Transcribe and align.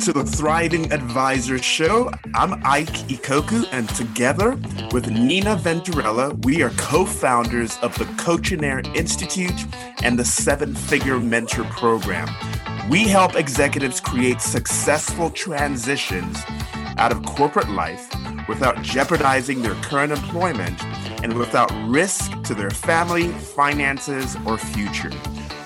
to 0.00 0.12
the 0.14 0.24
Thriving 0.24 0.90
Advisor 0.94 1.58
Show. 1.58 2.10
I'm 2.34 2.54
Ike 2.64 2.86
Ikoku, 3.08 3.68
and 3.70 3.86
together 3.90 4.52
with 4.92 5.10
Nina 5.10 5.56
Venturella, 5.56 6.42
we 6.42 6.62
are 6.62 6.70
co 6.70 7.04
founders 7.04 7.76
of 7.82 7.94
the 7.98 8.04
Coachinaire 8.04 8.82
Institute 8.96 9.66
and 10.02 10.18
the 10.18 10.24
Seven 10.24 10.74
Figure 10.74 11.20
Mentor 11.20 11.64
Program. 11.64 12.28
We 12.88 13.08
help 13.08 13.34
executives 13.34 14.00
create 14.00 14.40
successful 14.40 15.28
transitions 15.28 16.38
out 16.96 17.12
of 17.12 17.22
corporate 17.26 17.68
life 17.68 18.08
without 18.48 18.80
jeopardizing 18.80 19.60
their 19.60 19.74
current 19.82 20.12
employment 20.12 20.82
and 21.22 21.36
without 21.36 21.70
risk 21.86 22.42
to 22.44 22.54
their 22.54 22.70
family, 22.70 23.28
finances, 23.28 24.34
or 24.46 24.56
future. 24.56 25.12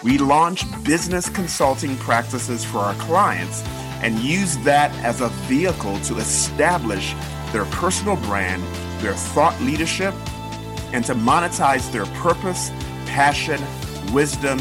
We 0.02 0.18
launch 0.18 0.64
business 0.82 1.28
consulting 1.28 1.96
practices 1.98 2.64
for 2.64 2.78
our 2.78 2.94
clients 2.94 3.62
and 4.04 4.18
use 4.18 4.58
that 4.58 4.94
as 5.02 5.22
a 5.22 5.28
vehicle 5.48 5.98
to 6.00 6.18
establish 6.18 7.14
their 7.52 7.64
personal 7.66 8.16
brand, 8.16 8.62
their 9.02 9.14
thought 9.14 9.58
leadership, 9.62 10.14
and 10.92 11.04
to 11.06 11.14
monetize 11.14 11.90
their 11.90 12.04
purpose, 12.22 12.70
passion, 13.06 13.58
wisdom, 14.12 14.60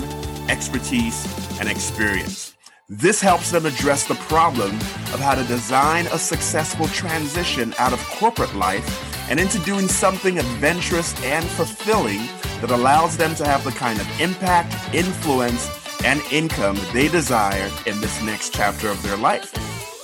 expertise, 0.49 1.27
and 1.59 1.70
experience. 1.70 2.55
This 2.87 3.20
helps 3.20 3.51
them 3.51 3.65
address 3.65 4.07
the 4.07 4.15
problem 4.15 4.71
of 5.13 5.20
how 5.20 5.35
to 5.35 5.43
design 5.43 6.05
a 6.07 6.17
successful 6.17 6.87
transition 6.87 7.73
out 7.77 7.91
of 7.91 7.99
corporate 8.12 8.55
life 8.55 9.29
and 9.29 9.39
into 9.39 9.59
doing 9.59 9.89
something 9.89 10.39
adventurous 10.39 11.13
and 11.23 11.45
fulfilling 11.45 12.20
that 12.62 12.71
allows 12.71 13.17
them 13.17 13.35
to 13.35 13.45
have 13.45 13.63
the 13.65 13.71
kind 13.71 13.99
of 13.99 14.21
impact, 14.21 14.73
influence, 14.93 15.67
and 16.03 16.21
income 16.31 16.77
they 16.93 17.07
desire 17.07 17.70
in 17.85 17.99
this 18.02 18.21
next 18.23 18.54
chapter 18.54 18.90
of 18.90 19.01
their 19.04 19.18
life. 19.18 19.54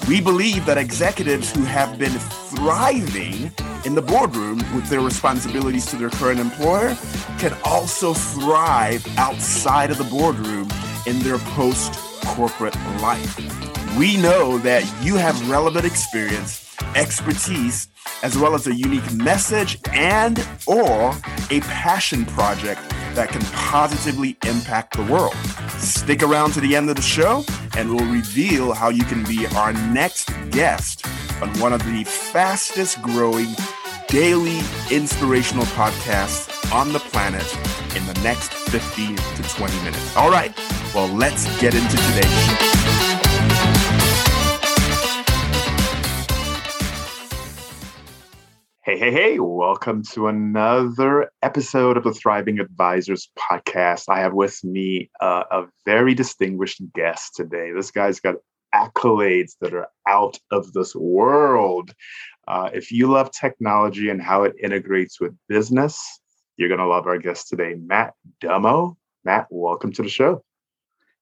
We 0.08 0.22
believe 0.22 0.66
that 0.66 0.78
executives 0.78 1.52
who 1.52 1.64
have 1.64 2.00
been 2.00 2.12
thriving 2.12 3.52
in 3.86 3.96
the 3.96 4.02
boardroom 4.02 4.58
with 4.76 4.88
their 4.90 5.02
responsibilities 5.02 5.86
to 5.88 5.98
their 5.98 6.10
current 6.10 6.40
employer 6.40 6.98
can 7.38 7.56
also 7.64 8.14
thrive 8.14 9.06
outside 9.18 9.92
of 9.92 9.98
the 9.98 10.04
boardroom 10.06 10.68
in 11.06 11.20
their 11.20 11.38
post 11.40 11.94
corporate 12.26 12.76
life. 13.02 13.38
We 13.98 14.18
know 14.18 14.58
that 14.60 14.84
you 15.04 15.16
have 15.16 15.50
relevant 15.50 15.86
experience, 15.86 16.76
expertise, 16.96 17.88
as 18.24 18.38
well 18.38 18.56
as 18.56 18.68
a 18.68 18.74
unique 18.74 19.12
message 19.14 19.78
and 19.92 20.46
or 20.68 21.14
a 21.50 21.60
passion 21.62 22.26
project 22.26 22.82
that 23.16 23.30
can 23.30 23.42
positively 23.54 24.38
impact 24.46 24.96
the 24.96 25.04
world. 25.04 25.36
Stick 25.90 26.22
around 26.22 26.52
to 26.54 26.62
the 26.62 26.76
end 26.76 26.88
of 26.92 26.96
the 26.96 27.02
show 27.02 27.44
and 27.76 27.90
we'll 27.90 28.14
reveal 28.14 28.74
how 28.74 28.90
you 28.90 29.04
can 29.06 29.24
be 29.24 29.48
our 29.48 29.74
next 29.74 30.30
guest 30.52 31.04
on 31.42 31.50
one 31.60 31.74
of 31.74 31.84
the 31.84 32.04
fastest 32.04 33.02
growing 33.02 33.48
daily 34.08 34.60
inspirational 34.92 35.66
podcasts 35.66 36.72
on 36.72 36.94
the 36.94 37.00
planet 37.00 37.44
in 37.96 38.06
the 38.06 38.20
next 38.22 38.54
15 38.54 39.16
to 39.16 39.44
20 39.44 39.78
minutes. 39.78 40.16
All 40.16 40.30
right, 40.30 40.56
well, 40.94 41.08
let's 41.08 41.46
get 41.60 41.74
into 41.74 41.98
today's 41.98 42.46
show. 42.46 42.99
Hey, 48.82 48.98
hey, 48.98 49.12
hey, 49.12 49.40
welcome 49.40 50.04
to 50.14 50.28
another 50.28 51.30
episode 51.42 51.98
of 51.98 52.06
the 52.06 52.14
Thriving 52.14 52.62
Advisors 52.62 53.30
podcast. 53.38 54.06
I 54.08 54.20
have 54.20 54.34
with 54.34 54.64
me 54.64 55.12
uh, 55.20 55.44
a 55.52 55.66
very 55.86 56.14
distinguished 56.14 56.82
guest 56.96 57.36
today. 57.36 57.74
This 57.76 57.92
guy's 57.92 58.22
got 58.22 58.36
accolades 58.74 59.58
that 59.60 59.74
are 59.74 59.90
out 60.08 60.40
of 60.50 60.72
this 60.72 60.96
world. 60.96 61.94
Uh, 62.48 62.70
if 62.74 62.90
you 62.90 63.08
love 63.08 63.32
technology 63.32 64.10
and 64.10 64.22
how 64.22 64.44
it 64.44 64.56
integrates 64.64 65.20
with 65.20 65.36
business, 65.50 66.02
you're 66.56 66.70
going 66.70 66.80
to 66.80 66.88
love 66.88 67.06
our 67.06 67.18
guest 67.18 67.50
today, 67.50 67.76
Matt 67.78 68.14
Dummo. 68.42 68.96
Matt, 69.26 69.48
welcome 69.50 69.92
to 69.92 70.04
the 70.04 70.10
show. 70.10 70.42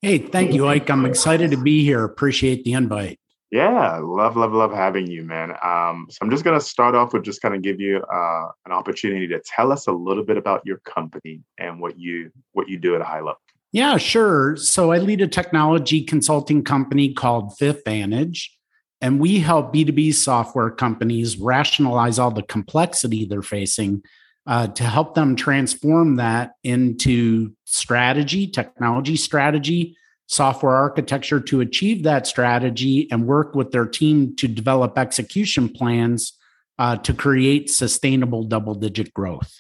Hey, 0.04 0.20
thank 0.20 0.54
you, 0.54 0.68
Ike. 0.68 0.92
I'm 0.92 1.08
excited 1.08 1.50
to 1.50 1.58
be 1.58 1.84
here. 1.84 2.04
Appreciate 2.04 2.64
the 2.66 2.74
invite. 2.74 3.20
Yeah, 3.50 3.98
love, 4.04 4.36
love, 4.36 4.52
love 4.52 4.74
having 4.74 5.08
you, 5.08 5.24
man. 5.24 5.52
Um, 5.64 6.08
so 6.10 6.18
I'm 6.22 6.30
just 6.30 6.44
going 6.44 6.60
to 6.60 6.66
start 6.66 6.96
off 6.96 7.14
with 7.14 7.24
just 7.24 7.42
kind 7.42 7.56
of 7.56 7.62
give 7.62 7.80
you 7.80 8.04
uh, 8.04 8.48
an 8.66 8.74
opportunity 8.74 9.26
to 9.28 9.42
tell 9.46 9.72
us 9.72 9.88
a 9.88 9.92
little 9.92 10.24
bit 10.24 10.36
about 10.36 10.62
your 10.66 10.80
company 10.80 11.42
and 11.58 11.80
what 11.80 11.98
you 11.98 12.30
what 12.52 12.68
you 12.68 12.78
do 12.78 12.96
at 12.96 13.02
a 13.02 13.06
high 13.06 13.22
level. 13.22 13.40
Yeah, 13.72 13.98
sure. 13.98 14.58
So 14.58 14.92
I 14.92 14.98
lead 14.98 15.22
a 15.22 15.28
technology 15.28 16.02
consulting 16.02 16.64
company 16.64 17.14
called 17.14 17.58
Fifth 17.58 17.84
Vantage, 17.86 18.58
and 19.00 19.20
we 19.20 19.40
help 19.40 19.74
B2B 19.74 20.14
software 20.14 20.70
companies 20.70 21.38
rationalize 21.38 22.20
all 22.20 22.32
the 22.32 22.44
complexity 22.44 23.26
they're 23.26 23.42
facing 23.42 24.04
uh, 24.46 24.68
to 24.68 24.84
help 24.84 25.14
them 25.14 25.36
transform 25.36 26.16
that 26.16 26.52
into 26.64 27.54
strategy, 27.66 28.48
technology 28.48 29.16
strategy, 29.16 29.96
software 30.28 30.76
architecture 30.76 31.40
to 31.40 31.62
achieve 31.62 32.04
that 32.04 32.28
strategy 32.28 33.10
and 33.12 33.26
work 33.26 33.56
with 33.56 33.72
their 33.72 33.86
team 33.86 34.36
to 34.36 34.48
develop 34.48 34.98
execution 34.98 35.70
plans 35.70 36.34
uh, 36.80 36.98
to 36.98 37.14
create 37.14 37.70
sustainable 37.70 38.44
double 38.44 38.76
digit 38.76 39.14
growth. 39.14 39.60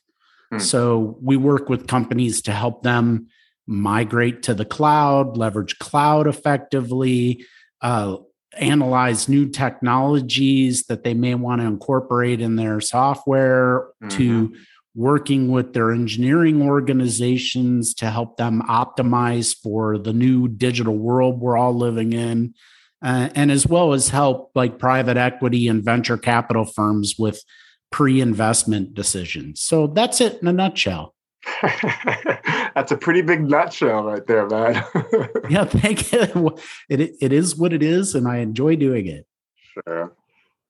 Hmm. 0.52 0.60
So 0.60 1.18
we 1.22 1.38
work 1.38 1.70
with 1.70 1.88
companies 1.88 2.42
to 2.44 2.52
help 2.52 2.84
them 2.84 3.28
migrate 3.66 4.44
to 4.44 4.54
the 4.54 4.66
cloud, 4.66 5.36
leverage 5.38 5.80
cloud 5.80 6.28
effectively, 6.28 7.46
uh, 7.82 8.18
analyze 8.54 9.30
new 9.30 9.50
technologies 9.50 10.84
that 10.84 11.04
they 11.04 11.14
may 11.14 11.36
want 11.36 11.62
to 11.62 11.68
incorporate 11.68 12.42
in 12.42 12.56
their 12.56 12.80
software 12.80 13.88
mm-hmm. 14.02 14.18
to 14.18 14.56
working 14.98 15.50
with 15.52 15.74
their 15.74 15.92
engineering 15.92 16.60
organizations 16.62 17.94
to 17.94 18.10
help 18.10 18.36
them 18.38 18.64
optimize 18.68 19.56
for 19.56 19.98
the 20.00 20.12
new 20.12 20.48
digital 20.48 20.98
world 20.98 21.40
we're 21.40 21.56
all 21.56 21.74
living 21.74 22.14
in 22.14 22.52
uh, 23.04 23.30
and 23.36 23.52
as 23.52 23.68
well 23.68 23.94
as 23.94 24.10
help 24.10 24.52
like 24.56 24.80
private 24.80 25.18
equity 25.18 25.68
and 25.68 25.84
venture 25.84 26.18
capital 26.18 26.66
firms 26.66 27.16
with 27.18 27.44
pre-investment 27.92 28.96
decisions. 28.96 29.62
So 29.62 29.88
that's 29.88 30.20
it 30.20 30.42
in 30.42 30.48
a 30.48 30.54
nutshell. 30.54 31.14
That's 32.76 32.92
a 32.92 32.98
pretty 32.98 33.22
big 33.22 33.42
nutshell 33.42 34.04
right 34.04 34.26
there 34.28 34.48
man. 34.48 34.84
Yeah 35.50 35.64
thank 35.64 36.12
you. 36.12 36.58
It, 36.90 37.16
it 37.22 37.32
is 37.32 37.56
what 37.56 37.72
it 37.72 37.82
is 37.82 38.16
and 38.16 38.28
i 38.28 38.38
enjoy 38.38 38.76
doing 38.76 39.08
it. 39.08 39.26
Sure. 39.74 40.14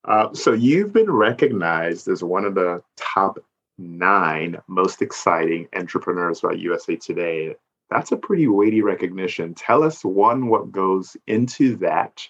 Uh, 0.05 0.33
so 0.33 0.53
you've 0.53 0.93
been 0.93 1.09
recognized 1.09 2.07
as 2.07 2.23
one 2.23 2.45
of 2.45 2.53
the 2.53 2.81
top 2.95 3.39
nine 3.77 4.57
most 4.67 5.01
exciting 5.01 5.67
entrepreneurs 5.75 6.41
by 6.41 6.53
USA 6.53 6.95
Today. 6.95 7.55
That's 7.89 8.11
a 8.11 8.17
pretty 8.17 8.47
weighty 8.47 8.81
recognition. 8.81 9.53
Tell 9.53 9.83
us 9.83 10.03
one, 10.03 10.47
what 10.47 10.71
goes 10.71 11.15
into 11.27 11.75
that, 11.77 12.27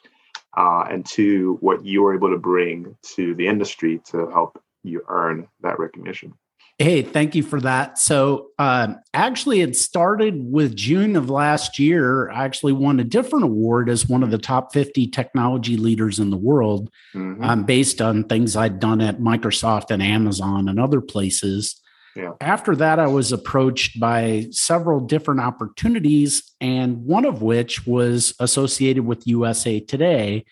uh, 0.55 0.85
and 0.89 1.05
two, 1.05 1.57
what 1.61 1.85
you 1.85 2.03
were 2.03 2.13
able 2.13 2.29
to 2.29 2.37
bring 2.37 2.95
to 3.15 3.33
the 3.35 3.47
industry 3.47 3.99
to 4.11 4.29
help 4.29 4.61
you 4.83 5.01
earn 5.07 5.47
that 5.61 5.79
recognition. 5.79 6.33
Hey, 6.79 7.01
thank 7.01 7.33
you 7.33 7.41
for 7.41 7.59
that. 7.61 7.97
So, 7.97 8.49
um, 8.59 8.99
actually, 9.11 9.61
it 9.61 9.75
started 9.75 10.35
with 10.37 10.75
June 10.75 11.15
of 11.15 11.27
last 11.27 11.79
year. 11.79 12.29
I 12.29 12.45
actually 12.45 12.73
won 12.73 12.99
a 12.99 13.03
different 13.03 13.45
award 13.45 13.89
as 13.89 14.07
one 14.07 14.21
of 14.21 14.29
the 14.29 14.37
top 14.37 14.73
50 14.73 15.07
technology 15.07 15.75
leaders 15.75 16.19
in 16.19 16.29
the 16.29 16.37
world, 16.37 16.91
mm-hmm. 17.15 17.43
um, 17.43 17.63
based 17.63 17.99
on 17.99 18.25
things 18.25 18.55
I'd 18.55 18.79
done 18.79 19.01
at 19.01 19.19
Microsoft 19.19 19.89
and 19.89 20.03
Amazon 20.03 20.69
and 20.69 20.79
other 20.79 21.01
places. 21.01 21.81
Yeah. 22.15 22.33
After 22.41 22.75
that, 22.75 22.99
I 22.99 23.07
was 23.07 23.31
approached 23.31 23.99
by 23.99 24.47
several 24.51 24.99
different 24.99 25.39
opportunities, 25.39 26.43
and 26.61 27.05
one 27.05 27.25
of 27.25 27.41
which 27.41 27.87
was 27.87 28.35
associated 28.39 29.03
with 29.03 29.25
USA 29.25 29.79
Today. 29.79 30.45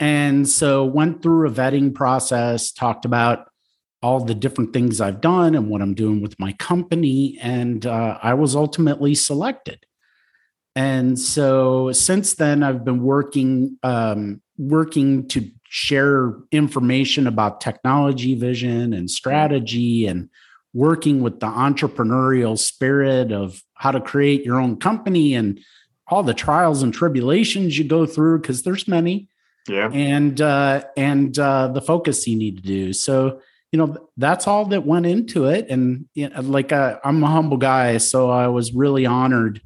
And 0.00 0.48
so, 0.48 0.84
went 0.84 1.22
through 1.22 1.46
a 1.46 1.52
vetting 1.52 1.94
process, 1.94 2.72
talked 2.72 3.04
about 3.04 3.46
all 4.02 4.20
the 4.20 4.34
different 4.34 4.72
things 4.72 5.00
I've 5.00 5.20
done 5.20 5.54
and 5.54 5.68
what 5.68 5.80
I'm 5.80 5.94
doing 5.94 6.20
with 6.20 6.38
my 6.38 6.52
company. 6.54 7.38
And 7.40 7.86
uh, 7.86 8.18
I 8.22 8.34
was 8.34 8.56
ultimately 8.56 9.14
selected. 9.14 9.86
And 10.74 11.18
so 11.18 11.92
since 11.92 12.34
then, 12.34 12.62
I've 12.62 12.84
been 12.84 13.02
working 13.02 13.78
um, 13.82 14.40
working 14.58 15.28
to 15.28 15.50
share 15.68 16.34
information 16.50 17.26
about 17.26 17.60
technology 17.60 18.34
vision 18.34 18.92
and 18.92 19.10
strategy 19.10 20.06
and 20.06 20.28
working 20.74 21.22
with 21.22 21.40
the 21.40 21.46
entrepreneurial 21.46 22.58
spirit 22.58 23.32
of 23.32 23.62
how 23.74 23.90
to 23.90 24.00
create 24.00 24.44
your 24.44 24.60
own 24.60 24.76
company 24.76 25.34
and 25.34 25.60
all 26.08 26.22
the 26.22 26.34
trials 26.34 26.82
and 26.82 26.92
tribulations 26.92 27.76
you 27.76 27.84
go 27.84 28.06
through 28.06 28.38
because 28.38 28.62
there's 28.62 28.86
many 28.86 29.28
yeah 29.68 29.90
and 29.92 30.40
uh 30.40 30.82
and 30.96 31.38
uh 31.38 31.68
the 31.68 31.80
focus 31.80 32.26
you 32.26 32.36
need 32.36 32.56
to 32.56 32.62
do 32.62 32.92
so 32.92 33.40
you 33.72 33.78
know 33.78 34.08
that's 34.16 34.46
all 34.46 34.66
that 34.66 34.86
went 34.86 35.06
into 35.06 35.46
it 35.46 35.66
and 35.68 36.06
you 36.14 36.28
know, 36.28 36.40
like 36.42 36.72
uh, 36.72 36.98
i'm 37.04 37.22
a 37.24 37.26
humble 37.26 37.56
guy 37.56 37.96
so 37.98 38.30
i 38.30 38.46
was 38.46 38.72
really 38.72 39.06
honored 39.06 39.60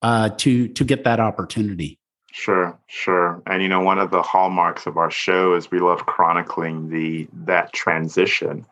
uh, 0.00 0.28
to 0.30 0.68
to 0.68 0.84
get 0.84 1.04
that 1.04 1.20
opportunity 1.20 1.98
Sure, 2.30 2.78
sure. 2.86 3.42
And 3.46 3.62
you 3.62 3.68
know, 3.68 3.80
one 3.80 3.98
of 3.98 4.12
the 4.12 4.22
hallmarks 4.22 4.86
of 4.86 4.96
our 4.96 5.10
show 5.10 5.54
is 5.54 5.72
we 5.72 5.80
love 5.80 6.06
chronicling 6.06 6.88
the 6.88 7.26
that 7.32 7.72
transition 7.72 8.64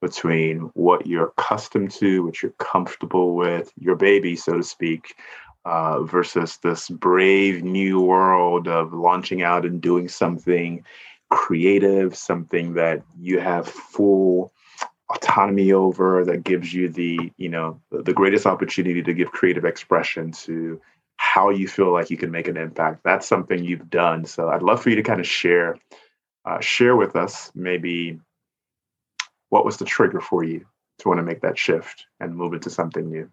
between 0.00 0.70
what 0.74 1.06
you're 1.06 1.32
accustomed 1.38 1.92
to, 1.92 2.24
what 2.24 2.42
you're 2.42 2.54
comfortable 2.58 3.36
with, 3.36 3.70
your 3.78 3.94
baby, 3.94 4.34
so 4.34 4.56
to 4.56 4.62
speak, 4.64 5.14
uh, 5.64 6.02
versus 6.02 6.58
this 6.64 6.88
brave 6.88 7.62
new 7.62 8.00
world 8.00 8.66
of 8.66 8.92
launching 8.92 9.42
out 9.42 9.64
and 9.64 9.80
doing 9.80 10.08
something 10.08 10.84
creative, 11.32 12.14
something 12.14 12.74
that 12.74 13.02
you 13.18 13.40
have 13.40 13.66
full 13.66 14.52
autonomy 15.08 15.72
over 15.72 16.24
that 16.26 16.44
gives 16.44 16.74
you 16.74 16.90
the 16.90 17.32
you 17.38 17.48
know 17.48 17.80
the 17.90 18.12
greatest 18.12 18.46
opportunity 18.46 19.02
to 19.02 19.14
give 19.14 19.32
creative 19.32 19.64
expression 19.64 20.30
to 20.30 20.80
how 21.16 21.48
you 21.48 21.66
feel 21.66 21.90
like 21.92 22.10
you 22.10 22.16
can 22.16 22.30
make 22.30 22.48
an 22.48 22.56
impact. 22.56 23.02
That's 23.02 23.26
something 23.26 23.64
you've 23.64 23.90
done 23.90 24.24
so 24.24 24.48
i'd 24.50 24.62
love 24.62 24.82
for 24.82 24.90
you 24.90 24.96
to 24.96 25.02
kind 25.02 25.20
of 25.20 25.26
share 25.26 25.76
uh, 26.44 26.60
share 26.60 26.96
with 26.96 27.16
us 27.16 27.50
maybe 27.54 28.20
what 29.48 29.64
was 29.64 29.78
the 29.78 29.84
trigger 29.84 30.20
for 30.20 30.44
you 30.44 30.64
to 30.98 31.08
want 31.08 31.18
to 31.18 31.24
make 31.24 31.40
that 31.40 31.58
shift 31.58 32.06
and 32.20 32.34
move 32.34 32.54
into 32.54 32.70
something 32.70 33.10
new? 33.10 33.30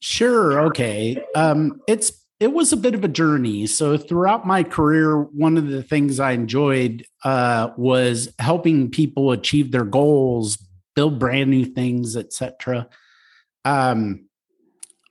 Sure 0.00 0.60
okay 0.62 1.22
um, 1.34 1.80
it's 1.86 2.23
it 2.44 2.52
was 2.52 2.72
a 2.72 2.76
bit 2.76 2.94
of 2.94 3.02
a 3.02 3.08
journey 3.08 3.66
so 3.66 3.96
throughout 3.96 4.46
my 4.46 4.62
career 4.62 5.20
one 5.20 5.56
of 5.56 5.68
the 5.68 5.82
things 5.82 6.20
i 6.20 6.32
enjoyed 6.32 7.04
uh, 7.24 7.70
was 7.76 8.32
helping 8.38 8.90
people 8.90 9.32
achieve 9.32 9.72
their 9.72 9.84
goals 9.84 10.58
build 10.94 11.18
brand 11.18 11.50
new 11.50 11.64
things, 11.64 12.16
etc. 12.16 12.88
Um, 13.64 14.28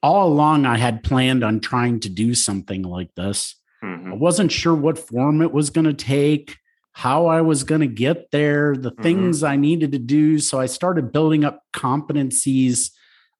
all 0.01 0.27
along, 0.27 0.65
I 0.65 0.77
had 0.77 1.03
planned 1.03 1.43
on 1.43 1.59
trying 1.59 1.99
to 2.01 2.09
do 2.09 2.35
something 2.35 2.83
like 2.83 3.13
this. 3.15 3.55
Mm-hmm. 3.83 4.13
I 4.13 4.15
wasn't 4.15 4.51
sure 4.51 4.75
what 4.75 4.99
form 4.99 5.41
it 5.41 5.51
was 5.51 5.69
going 5.69 5.85
to 5.85 5.93
take, 5.93 6.57
how 6.91 7.27
I 7.27 7.41
was 7.41 7.63
going 7.63 7.81
to 7.81 7.87
get 7.87 8.31
there, 8.31 8.75
the 8.75 8.91
mm-hmm. 8.91 9.01
things 9.01 9.43
I 9.43 9.55
needed 9.55 9.91
to 9.93 9.99
do. 9.99 10.39
So 10.39 10.59
I 10.59 10.65
started 10.65 11.11
building 11.11 11.43
up 11.45 11.61
competencies 11.73 12.91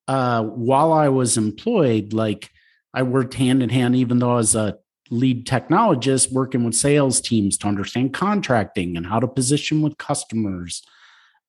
uh, 0.07 0.43
while 0.43 0.91
I 0.91 1.09
was 1.09 1.37
employed. 1.37 2.13
Like 2.13 2.49
I 2.93 3.03
worked 3.03 3.33
hand 3.33 3.63
in 3.63 3.69
hand, 3.69 3.95
even 3.95 4.19
though 4.19 4.33
I 4.33 4.35
was 4.35 4.55
a 4.55 4.77
lead 5.09 5.45
technologist, 5.45 6.31
working 6.31 6.63
with 6.63 6.75
sales 6.75 7.21
teams 7.21 7.57
to 7.59 7.67
understand 7.67 8.13
contracting 8.13 8.97
and 8.97 9.05
how 9.05 9.19
to 9.19 9.27
position 9.27 9.81
with 9.81 9.97
customers 9.97 10.83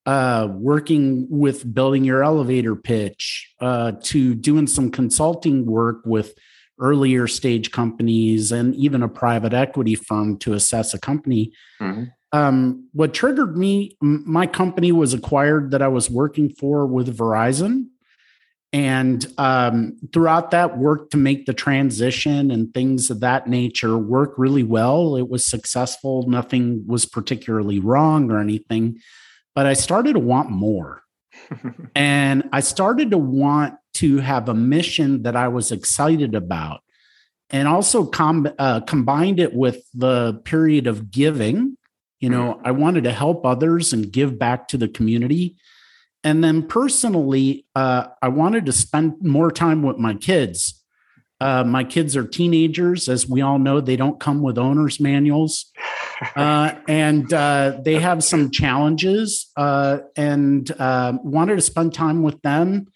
uh, 0.06 0.49
working 0.50 1.26
with 1.31 1.73
building 1.73 2.05
your 2.05 2.23
elevator 2.23 2.76
pitch 2.76 3.55
uh, 3.61 3.93
to 4.02 4.35
doing 4.35 4.67
some 4.67 4.91
consulting 4.91 5.64
work 5.64 6.02
with 6.05 6.35
earlier 6.79 7.26
stage 7.26 7.70
companies 7.70 8.52
and 8.52 8.75
even 8.75 9.02
a 9.02 9.08
private 9.08 9.55
equity 9.55 9.94
firm 9.94 10.37
to 10.38 10.52
assess 10.52 10.93
a 10.93 10.99
company. 10.99 11.52
Mm-hmm. 11.81 12.05
Um, 12.32 12.88
what 12.93 13.14
triggered 13.14 13.56
me, 13.56 13.96
my 14.00 14.46
company 14.46 14.91
was 14.91 15.14
acquired 15.14 15.70
that 15.70 15.82
I 15.82 15.88
was 15.88 16.11
working 16.11 16.50
for 16.50 16.85
with 16.85 17.17
Verizon. 17.17 17.87
And 18.74 19.24
um, 19.38 19.96
throughout 20.12 20.50
that 20.50 20.76
work 20.76 21.10
to 21.10 21.16
make 21.16 21.46
the 21.46 21.54
transition 21.54 22.50
and 22.50 22.74
things 22.74 23.08
of 23.08 23.20
that 23.20 23.46
nature 23.46 23.96
work 23.96 24.34
really 24.36 24.64
well, 24.64 25.16
it 25.16 25.30
was 25.30 25.46
successful. 25.46 26.28
Nothing 26.28 26.84
was 26.86 27.06
particularly 27.06 27.78
wrong 27.78 28.30
or 28.30 28.38
anything 28.38 29.00
but 29.54 29.66
I 29.66 29.74
started 29.74 30.14
to 30.14 30.18
want 30.18 30.50
more. 30.50 31.02
and 31.94 32.48
I 32.52 32.60
started 32.60 33.10
to 33.12 33.18
want 33.18 33.74
to 33.94 34.18
have 34.18 34.48
a 34.48 34.54
mission 34.54 35.22
that 35.22 35.36
I 35.36 35.48
was 35.48 35.72
excited 35.72 36.34
about 36.34 36.82
and 37.50 37.68
also 37.68 38.06
com- 38.06 38.52
uh, 38.58 38.80
combined 38.80 39.38
it 39.38 39.54
with 39.54 39.84
the 39.94 40.40
period 40.44 40.86
of 40.86 41.10
giving. 41.10 41.76
You 42.20 42.30
know, 42.30 42.60
I 42.64 42.70
wanted 42.70 43.04
to 43.04 43.12
help 43.12 43.44
others 43.44 43.92
and 43.92 44.10
give 44.10 44.38
back 44.38 44.68
to 44.68 44.78
the 44.78 44.88
community. 44.88 45.56
And 46.24 46.42
then 46.42 46.62
personally, 46.62 47.66
uh, 47.76 48.06
I 48.20 48.28
wanted 48.28 48.66
to 48.66 48.72
spend 48.72 49.16
more 49.20 49.52
time 49.52 49.82
with 49.82 49.98
my 49.98 50.14
kids. 50.14 50.82
Uh, 51.38 51.62
my 51.62 51.84
kids 51.84 52.16
are 52.16 52.26
teenagers. 52.26 53.08
As 53.08 53.28
we 53.28 53.42
all 53.42 53.58
know, 53.58 53.80
they 53.80 53.96
don't 53.96 54.18
come 54.18 54.40
with 54.42 54.58
owner's 54.58 54.98
manuals. 54.98 55.70
Uh, 56.36 56.72
and 56.86 57.32
uh, 57.32 57.76
they 57.84 57.96
have 57.96 58.22
some 58.22 58.48
challenges 58.48 59.50
uh, 59.56 59.98
and 60.16 60.70
uh, 60.78 61.12
wanted 61.24 61.56
to 61.56 61.60
spend 61.60 61.92
time 61.92 62.22
with 62.22 62.40
them. 62.42 62.86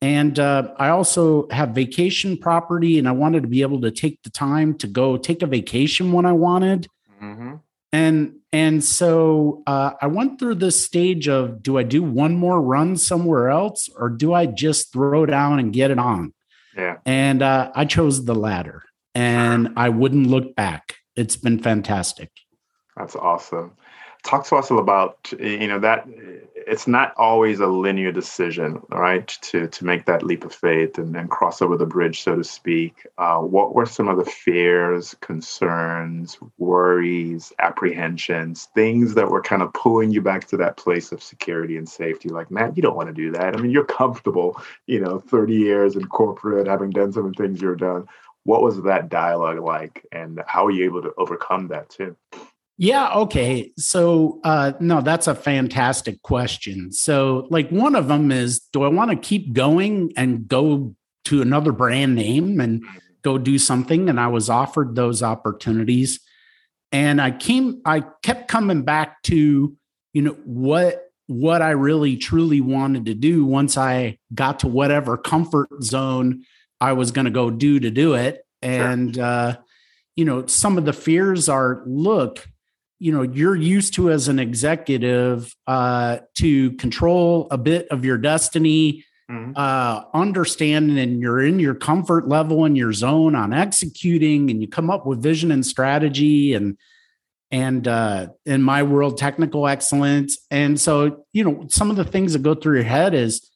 And 0.00 0.38
uh, 0.38 0.72
I 0.78 0.88
also 0.88 1.46
have 1.50 1.70
vacation 1.70 2.38
property, 2.38 2.98
and 2.98 3.06
I 3.06 3.12
wanted 3.12 3.42
to 3.42 3.48
be 3.48 3.60
able 3.60 3.82
to 3.82 3.90
take 3.90 4.22
the 4.22 4.30
time 4.30 4.76
to 4.78 4.86
go 4.86 5.18
take 5.18 5.42
a 5.42 5.46
vacation 5.46 6.10
when 6.12 6.24
I 6.24 6.32
wanted. 6.32 6.88
Mm-hmm. 7.22 7.56
And 7.94 8.40
and 8.52 8.82
so 8.82 9.62
uh, 9.68 9.92
I 10.02 10.08
went 10.08 10.40
through 10.40 10.56
this 10.56 10.84
stage 10.84 11.28
of 11.28 11.62
do 11.62 11.78
I 11.78 11.84
do 11.84 12.02
one 12.02 12.34
more 12.34 12.60
run 12.60 12.96
somewhere 12.96 13.50
else, 13.50 13.88
or 13.96 14.08
do 14.08 14.34
I 14.34 14.46
just 14.46 14.92
throw 14.92 15.24
down 15.26 15.60
and 15.60 15.72
get 15.72 15.92
it 15.92 15.98
on? 16.00 16.34
Yeah. 16.76 16.96
And 17.06 17.40
uh, 17.40 17.70
I 17.72 17.84
chose 17.84 18.24
the 18.24 18.34
latter, 18.34 18.82
and 19.14 19.68
I 19.76 19.90
wouldn't 19.90 20.26
look 20.26 20.56
back. 20.56 20.96
It's 21.14 21.36
been 21.36 21.60
fantastic. 21.60 22.32
That's 22.96 23.14
awesome. 23.14 23.74
Talk 24.24 24.44
to 24.46 24.56
us 24.56 24.72
about 24.72 25.32
you 25.38 25.68
know 25.68 25.78
that 25.78 26.08
it's 26.66 26.86
not 26.86 27.14
always 27.16 27.60
a 27.60 27.66
linear 27.66 28.12
decision, 28.12 28.80
right? 28.90 29.26
To 29.26 29.68
to 29.68 29.84
make 29.84 30.06
that 30.06 30.22
leap 30.22 30.44
of 30.44 30.54
faith 30.54 30.98
and, 30.98 31.14
then 31.14 31.28
cross 31.28 31.62
over 31.62 31.76
the 31.76 31.86
bridge, 31.86 32.22
so 32.22 32.36
to 32.36 32.44
speak. 32.44 33.06
Uh, 33.18 33.38
what 33.38 33.74
were 33.74 33.86
some 33.86 34.08
of 34.08 34.16
the 34.16 34.24
fears, 34.24 35.14
concerns, 35.20 36.38
worries, 36.58 37.52
apprehensions, 37.58 38.68
things 38.74 39.14
that 39.14 39.28
were 39.28 39.42
kind 39.42 39.62
of 39.62 39.72
pulling 39.72 40.10
you 40.10 40.20
back 40.20 40.46
to 40.48 40.56
that 40.56 40.76
place 40.76 41.12
of 41.12 41.22
security 41.22 41.76
and 41.76 41.88
safety? 41.88 42.28
Like, 42.28 42.50
man, 42.50 42.72
you 42.74 42.82
don't 42.82 42.96
want 42.96 43.08
to 43.08 43.14
do 43.14 43.30
that. 43.32 43.54
I 43.54 43.60
mean, 43.60 43.70
you're 43.70 43.84
comfortable, 43.84 44.60
you 44.86 45.00
know, 45.00 45.20
30 45.20 45.54
years 45.54 45.96
in 45.96 46.06
corporate, 46.06 46.66
having 46.66 46.90
done 46.90 47.12
some 47.12 47.26
of 47.26 47.36
the 47.36 47.42
things 47.42 47.60
you've 47.60 47.78
done. 47.78 48.06
What 48.44 48.62
was 48.62 48.82
that 48.82 49.08
dialogue 49.08 49.60
like, 49.60 50.04
and 50.12 50.42
how 50.46 50.64
were 50.64 50.70
you 50.70 50.84
able 50.84 51.02
to 51.02 51.14
overcome 51.16 51.68
that 51.68 51.88
too? 51.88 52.16
Yeah. 52.76 53.12
Okay. 53.14 53.72
So, 53.78 54.40
uh, 54.42 54.72
no, 54.80 55.00
that's 55.00 55.28
a 55.28 55.34
fantastic 55.34 56.20
question. 56.22 56.90
So, 56.90 57.46
like, 57.50 57.70
one 57.70 57.94
of 57.94 58.08
them 58.08 58.32
is 58.32 58.60
do 58.72 58.82
I 58.82 58.88
want 58.88 59.10
to 59.10 59.16
keep 59.16 59.52
going 59.52 60.12
and 60.16 60.48
go 60.48 60.96
to 61.26 61.40
another 61.40 61.70
brand 61.70 62.16
name 62.16 62.60
and 62.60 62.84
go 63.22 63.38
do 63.38 63.58
something? 63.58 64.08
And 64.08 64.18
I 64.18 64.26
was 64.26 64.50
offered 64.50 64.96
those 64.96 65.22
opportunities. 65.22 66.18
And 66.90 67.20
I 67.20 67.30
came, 67.30 67.80
I 67.84 68.04
kept 68.22 68.48
coming 68.48 68.82
back 68.82 69.22
to, 69.24 69.76
you 70.12 70.22
know, 70.22 70.36
what, 70.44 71.00
what 71.26 71.62
I 71.62 71.70
really 71.70 72.16
truly 72.16 72.60
wanted 72.60 73.06
to 73.06 73.14
do 73.14 73.44
once 73.44 73.76
I 73.76 74.18
got 74.34 74.60
to 74.60 74.68
whatever 74.68 75.16
comfort 75.16 75.68
zone 75.82 76.42
I 76.80 76.92
was 76.92 77.12
going 77.12 77.24
to 77.24 77.30
go 77.30 77.50
do 77.50 77.78
to 77.80 77.90
do 77.90 78.14
it. 78.14 78.44
And, 78.62 79.14
sure. 79.14 79.24
uh, 79.24 79.54
you 80.16 80.24
know, 80.24 80.46
some 80.46 80.78
of 80.78 80.84
the 80.84 80.92
fears 80.92 81.48
are 81.48 81.82
look, 81.86 82.46
you 83.04 83.12
know 83.12 83.20
you're 83.20 83.54
used 83.54 83.92
to 83.92 84.10
as 84.10 84.28
an 84.28 84.38
executive 84.38 85.54
uh, 85.66 86.20
to 86.36 86.72
control 86.72 87.46
a 87.50 87.58
bit 87.58 87.86
of 87.88 88.02
your 88.02 88.16
destiny 88.16 89.04
mm-hmm. 89.30 89.52
uh, 89.56 90.04
understand 90.14 90.98
and 90.98 91.20
you're 91.20 91.42
in 91.42 91.60
your 91.60 91.74
comfort 91.74 92.26
level 92.28 92.64
in 92.64 92.74
your 92.74 92.94
zone 92.94 93.34
on 93.34 93.52
executing 93.52 94.50
and 94.50 94.62
you 94.62 94.68
come 94.68 94.88
up 94.88 95.04
with 95.04 95.22
vision 95.22 95.52
and 95.52 95.66
strategy 95.66 96.54
and 96.54 96.78
and 97.50 97.86
uh, 97.86 98.28
in 98.46 98.62
my 98.62 98.82
world 98.82 99.18
technical 99.18 99.68
excellence. 99.68 100.38
And 100.50 100.80
so 100.80 101.26
you 101.34 101.44
know 101.44 101.66
some 101.68 101.90
of 101.90 101.96
the 101.96 102.04
things 102.04 102.32
that 102.32 102.42
go 102.42 102.54
through 102.54 102.76
your 102.76 102.84
head 102.84 103.12
is 103.12 103.50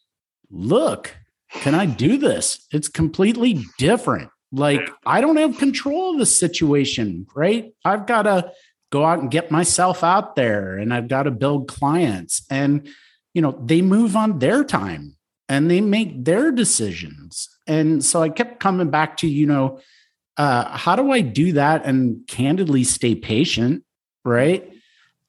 look 0.51 1.17
can 1.51 1.75
i 1.75 1.87
do 1.87 2.19
this? 2.19 2.67
It's 2.71 2.89
completely 2.89 3.65
different. 3.79 4.29
Like 4.53 4.91
i 5.07 5.23
don't 5.23 5.39
have 5.39 5.57
control 5.57 6.13
of 6.13 6.19
the 6.19 6.27
situation 6.27 7.27
right? 7.35 7.73
I've 7.83 8.07
got 8.07 8.23
to 8.23 8.53
go 8.91 9.05
out 9.05 9.21
and 9.21 9.31
get 9.31 9.51
myself 9.51 10.03
out 10.03 10.37
there 10.37 10.77
and 10.77 10.93
I've 10.93 11.09
got 11.09 11.25
to 11.25 11.31
build 11.31 11.69
clients. 11.69 12.43
And, 12.51 12.89
you 13.35 13.43
know, 13.43 13.61
they 13.65 13.83
move 13.83 14.17
on 14.17 14.39
their 14.39 14.65
time 14.65 15.17
and 15.49 15.71
they 15.71 15.81
make 15.81 16.25
their 16.25 16.51
decisions. 16.51 17.49
And 17.67 18.05
so 18.05 18.23
I 18.23 18.29
kept 18.29 18.61
coming 18.61 18.91
back 18.91 19.19
to, 19.19 19.29
you 19.29 19.47
know, 19.47 19.81
uh, 20.37 20.77
how 20.77 20.97
do 20.97 21.11
I 21.11 21.21
do 21.21 21.53
that 21.53 21.85
and 21.85 22.27
candidly 22.29 22.85
stay 22.85 23.15
patient? 23.15 23.85
Right. 24.25 24.73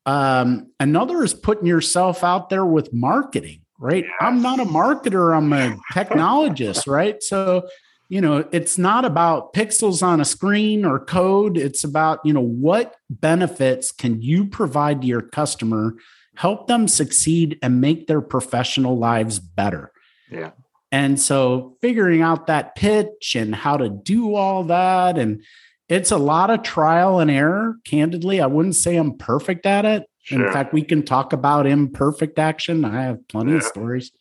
Um, 0.05 0.71
another 0.79 1.23
is 1.23 1.33
putting 1.33 1.65
yourself 1.65 2.23
out 2.23 2.49
there 2.49 2.65
with 2.65 2.93
marketing, 2.93 3.61
right? 3.77 4.05
I'm 4.19 4.41
not 4.41 4.59
a 4.59 4.65
marketer, 4.65 5.35
I'm 5.35 5.51
a 5.53 5.77
technologist, 5.93 6.87
right? 6.87 7.21
So 7.21 7.67
you 8.09 8.19
know 8.19 8.47
it's 8.51 8.77
not 8.77 9.05
about 9.05 9.53
pixels 9.53 10.03
on 10.03 10.19
a 10.19 10.25
screen 10.25 10.83
or 10.83 10.99
code 10.99 11.57
it's 11.57 11.83
about 11.83 12.19
you 12.25 12.33
know 12.33 12.41
what 12.41 12.95
benefits 13.09 13.91
can 13.91 14.21
you 14.21 14.45
provide 14.45 15.01
to 15.01 15.07
your 15.07 15.21
customer 15.21 15.95
help 16.35 16.67
them 16.67 16.87
succeed 16.87 17.57
and 17.61 17.79
make 17.79 18.07
their 18.07 18.21
professional 18.21 18.97
lives 18.97 19.39
better 19.39 19.91
yeah 20.29 20.51
and 20.91 21.19
so 21.21 21.77
figuring 21.81 22.21
out 22.21 22.47
that 22.47 22.75
pitch 22.75 23.35
and 23.35 23.53
how 23.53 23.77
to 23.77 23.89
do 23.89 24.35
all 24.35 24.63
that 24.63 25.17
and 25.17 25.41
it's 25.89 26.11
a 26.11 26.17
lot 26.17 26.51
of 26.51 26.61
trial 26.61 27.19
and 27.19 27.31
error. 27.31 27.77
Candidly, 27.83 28.39
I 28.39 28.45
wouldn't 28.45 28.75
say 28.75 28.95
I'm 28.95 29.17
perfect 29.17 29.65
at 29.65 29.85
it. 29.85 30.03
Sure. 30.21 30.45
In 30.45 30.53
fact, 30.53 30.71
we 30.71 30.83
can 30.83 31.03
talk 31.03 31.33
about 31.33 31.65
imperfect 31.65 32.37
action. 32.37 32.85
I 32.85 33.01
have 33.01 33.27
plenty 33.27 33.51
yeah. 33.51 33.57
of 33.57 33.63
stories. 33.63 34.11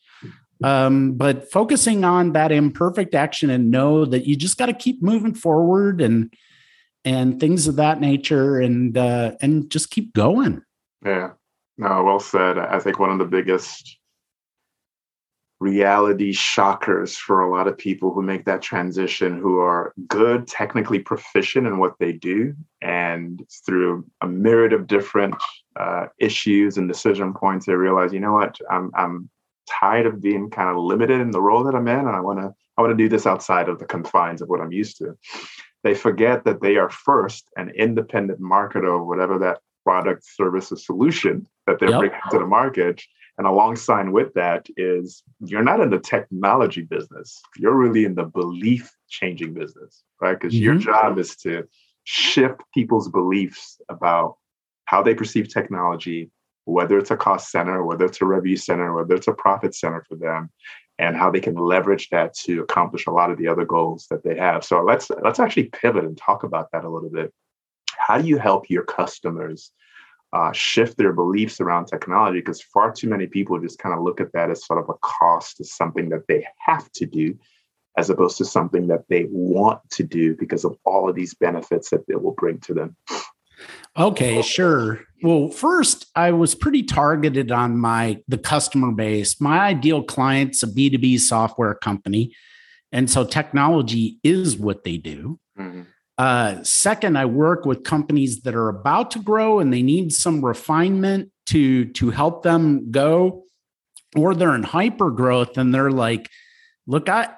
Um, 0.63 1.13
but 1.13 1.49
focusing 1.51 2.03
on 2.03 2.33
that 2.33 2.51
imperfect 2.51 3.15
action 3.15 3.49
and 3.49 3.71
know 3.71 4.05
that 4.05 4.27
you 4.27 4.35
just 4.35 4.57
got 4.57 4.65
to 4.65 4.73
keep 4.73 5.01
moving 5.01 5.33
forward 5.33 6.01
and 6.01 6.33
and 7.05 7.39
things 7.39 7.65
of 7.65 7.77
that 7.77 8.01
nature 8.01 8.59
and 8.59 8.97
uh 8.97 9.31
and 9.41 9.69
just 9.69 9.89
keep 9.89 10.13
going. 10.13 10.61
Yeah. 11.05 11.31
No, 11.77 12.03
well 12.03 12.19
said. 12.19 12.57
I 12.57 12.79
think 12.79 12.99
one 12.99 13.09
of 13.09 13.19
the 13.19 13.25
biggest 13.25 13.99
reality 15.59 16.31
shockers 16.31 17.17
for 17.17 17.41
a 17.41 17.51
lot 17.51 17.67
of 17.67 17.77
people 17.77 18.13
who 18.13 18.21
make 18.21 18.45
that 18.45 18.61
transition 18.61 19.37
who 19.37 19.59
are 19.59 19.93
good 20.07 20.47
technically 20.47 20.99
proficient 20.99 21.67
in 21.67 21.77
what 21.77 21.95
they 21.99 22.13
do 22.13 22.53
and 22.81 23.45
through 23.65 24.05
a 24.21 24.27
myriad 24.27 24.71
of 24.71 24.87
different 24.87 25.35
uh, 25.75 26.05
issues 26.17 26.77
and 26.77 26.87
decision 26.87 27.33
points 27.33 27.65
they 27.65 27.73
realize 27.73 28.13
you 28.13 28.21
know 28.21 28.31
what 28.31 28.57
i'm 28.71 28.89
i'm 28.95 29.29
tired 29.79 30.05
of 30.05 30.21
being 30.21 30.49
kind 30.49 30.69
of 30.69 30.83
limited 30.83 31.21
in 31.21 31.31
the 31.31 31.41
role 31.41 31.63
that 31.63 31.75
i'm 31.75 31.87
in 31.87 31.99
and 31.99 32.09
i 32.15 32.19
want 32.19 32.39
to 32.39 32.53
i 32.77 32.81
want 32.81 32.91
to 32.91 33.03
do 33.03 33.09
this 33.09 33.25
outside 33.25 33.69
of 33.69 33.79
the 33.79 33.85
confines 33.85 34.41
of 34.41 34.49
what 34.49 34.61
i'm 34.61 34.71
used 34.71 34.97
to 34.97 35.17
they 35.83 35.93
forget 35.93 36.43
that 36.43 36.61
they 36.61 36.75
are 36.77 36.89
first 36.89 37.49
an 37.55 37.69
independent 37.69 38.41
marketer 38.41 38.99
of 38.99 39.07
whatever 39.07 39.39
that 39.39 39.59
product 39.83 40.23
service 40.25 40.71
or 40.71 40.75
solution 40.75 41.47
that 41.65 41.79
they're 41.79 41.89
yep. 41.89 41.99
bringing 41.99 42.19
to 42.31 42.39
the 42.39 42.45
market 42.45 43.01
and 43.39 43.47
alongside 43.47 44.09
with 44.09 44.33
that 44.33 44.67
is 44.75 45.23
you're 45.39 45.63
not 45.63 45.79
in 45.79 45.91
the 45.91 45.97
technology 45.97 46.81
business. 46.81 47.41
You're 47.55 47.73
really 47.73 48.03
in 48.03 48.15
the 48.15 48.25
belief 48.25 48.91
changing 49.07 49.53
business, 49.53 50.03
right? 50.21 50.37
Because 50.37 50.53
mm-hmm. 50.53 50.63
your 50.65 50.75
job 50.75 51.17
is 51.17 51.37
to 51.37 51.63
shift 52.03 52.59
people's 52.73 53.07
beliefs 53.07 53.79
about 53.87 54.35
how 54.85 55.01
they 55.01 55.13
perceive 55.15 55.47
technology, 55.47 56.29
whether 56.69 56.97
it's 56.97 57.11
a 57.11 57.17
cost 57.17 57.51
center, 57.51 57.83
whether 57.83 58.05
it's 58.05 58.21
a 58.21 58.25
revenue 58.25 58.57
center, 58.57 58.93
whether 58.93 59.15
it's 59.15 59.27
a 59.27 59.33
profit 59.33 59.75
center 59.75 60.03
for 60.07 60.15
them, 60.15 60.49
and 60.97 61.15
how 61.15 61.31
they 61.31 61.39
can 61.39 61.55
leverage 61.55 62.09
that 62.09 62.33
to 62.33 62.61
accomplish 62.61 63.07
a 63.07 63.11
lot 63.11 63.31
of 63.31 63.37
the 63.37 63.47
other 63.47 63.65
goals 63.65 64.07
that 64.09 64.23
they 64.23 64.35
have. 64.37 64.63
So 64.63 64.81
let's 64.83 65.09
let's 65.23 65.39
actually 65.39 65.65
pivot 65.65 66.03
and 66.03 66.17
talk 66.17 66.43
about 66.43 66.71
that 66.71 66.83
a 66.83 66.89
little 66.89 67.09
bit. 67.09 67.33
How 67.97 68.17
do 68.17 68.27
you 68.27 68.37
help 68.37 68.69
your 68.69 68.83
customers 68.83 69.71
uh, 70.31 70.51
shift 70.51 70.97
their 70.97 71.13
beliefs 71.13 71.59
around 71.59 71.85
technology 71.85 72.39
because 72.39 72.61
far 72.61 72.91
too 72.91 73.09
many 73.09 73.27
people 73.27 73.59
just 73.59 73.79
kind 73.79 73.95
of 73.95 74.03
look 74.03 74.21
at 74.21 74.31
that 74.33 74.51
as 74.51 74.65
sort 74.65 74.79
of 74.79 74.89
a 74.89 74.97
cost, 75.01 75.59
as 75.59 75.73
something 75.73 76.09
that 76.09 76.27
they 76.27 76.45
have 76.59 76.91
to 76.91 77.05
do, 77.05 77.37
as 77.97 78.09
opposed 78.09 78.37
to 78.37 78.45
something 78.45 78.87
that 78.87 79.03
they 79.09 79.25
want 79.29 79.79
to 79.89 80.03
do 80.03 80.35
because 80.35 80.65
of 80.65 80.77
all 80.85 81.09
of 81.09 81.15
these 81.15 81.33
benefits 81.33 81.89
that 81.89 82.03
it 82.07 82.21
will 82.21 82.33
bring 82.33 82.59
to 82.59 82.73
them. 82.73 82.95
Okay, 83.99 84.41
sure. 84.41 85.01
Well, 85.21 85.49
first, 85.49 86.05
I 86.15 86.31
was 86.31 86.55
pretty 86.55 86.83
targeted 86.83 87.51
on 87.51 87.77
my 87.77 88.21
the 88.27 88.37
customer 88.37 88.91
base. 88.91 89.41
My 89.41 89.59
ideal 89.59 90.03
client's 90.03 90.63
a 90.63 90.67
B2B 90.67 91.19
software 91.19 91.75
company. 91.75 92.33
And 92.91 93.09
so 93.09 93.25
technology 93.25 94.17
is 94.23 94.57
what 94.57 94.83
they 94.83 94.97
do. 94.97 95.39
Mm-hmm. 95.59 95.81
Uh, 96.17 96.63
second, 96.63 97.17
I 97.17 97.25
work 97.25 97.65
with 97.65 97.83
companies 97.83 98.41
that 98.41 98.55
are 98.55 98.69
about 98.69 99.11
to 99.11 99.19
grow 99.19 99.59
and 99.59 99.71
they 99.71 99.83
need 99.83 100.11
some 100.13 100.43
refinement 100.43 101.31
to 101.47 101.85
to 101.85 102.09
help 102.09 102.43
them 102.43 102.91
go, 102.91 103.43
or 104.15 104.33
they're 104.35 104.55
in 104.55 104.63
hyper 104.63 105.11
growth 105.11 105.57
and 105.57 105.73
they're 105.73 105.91
like, 105.91 106.29
"Look, 106.87 107.09
I 107.09 107.29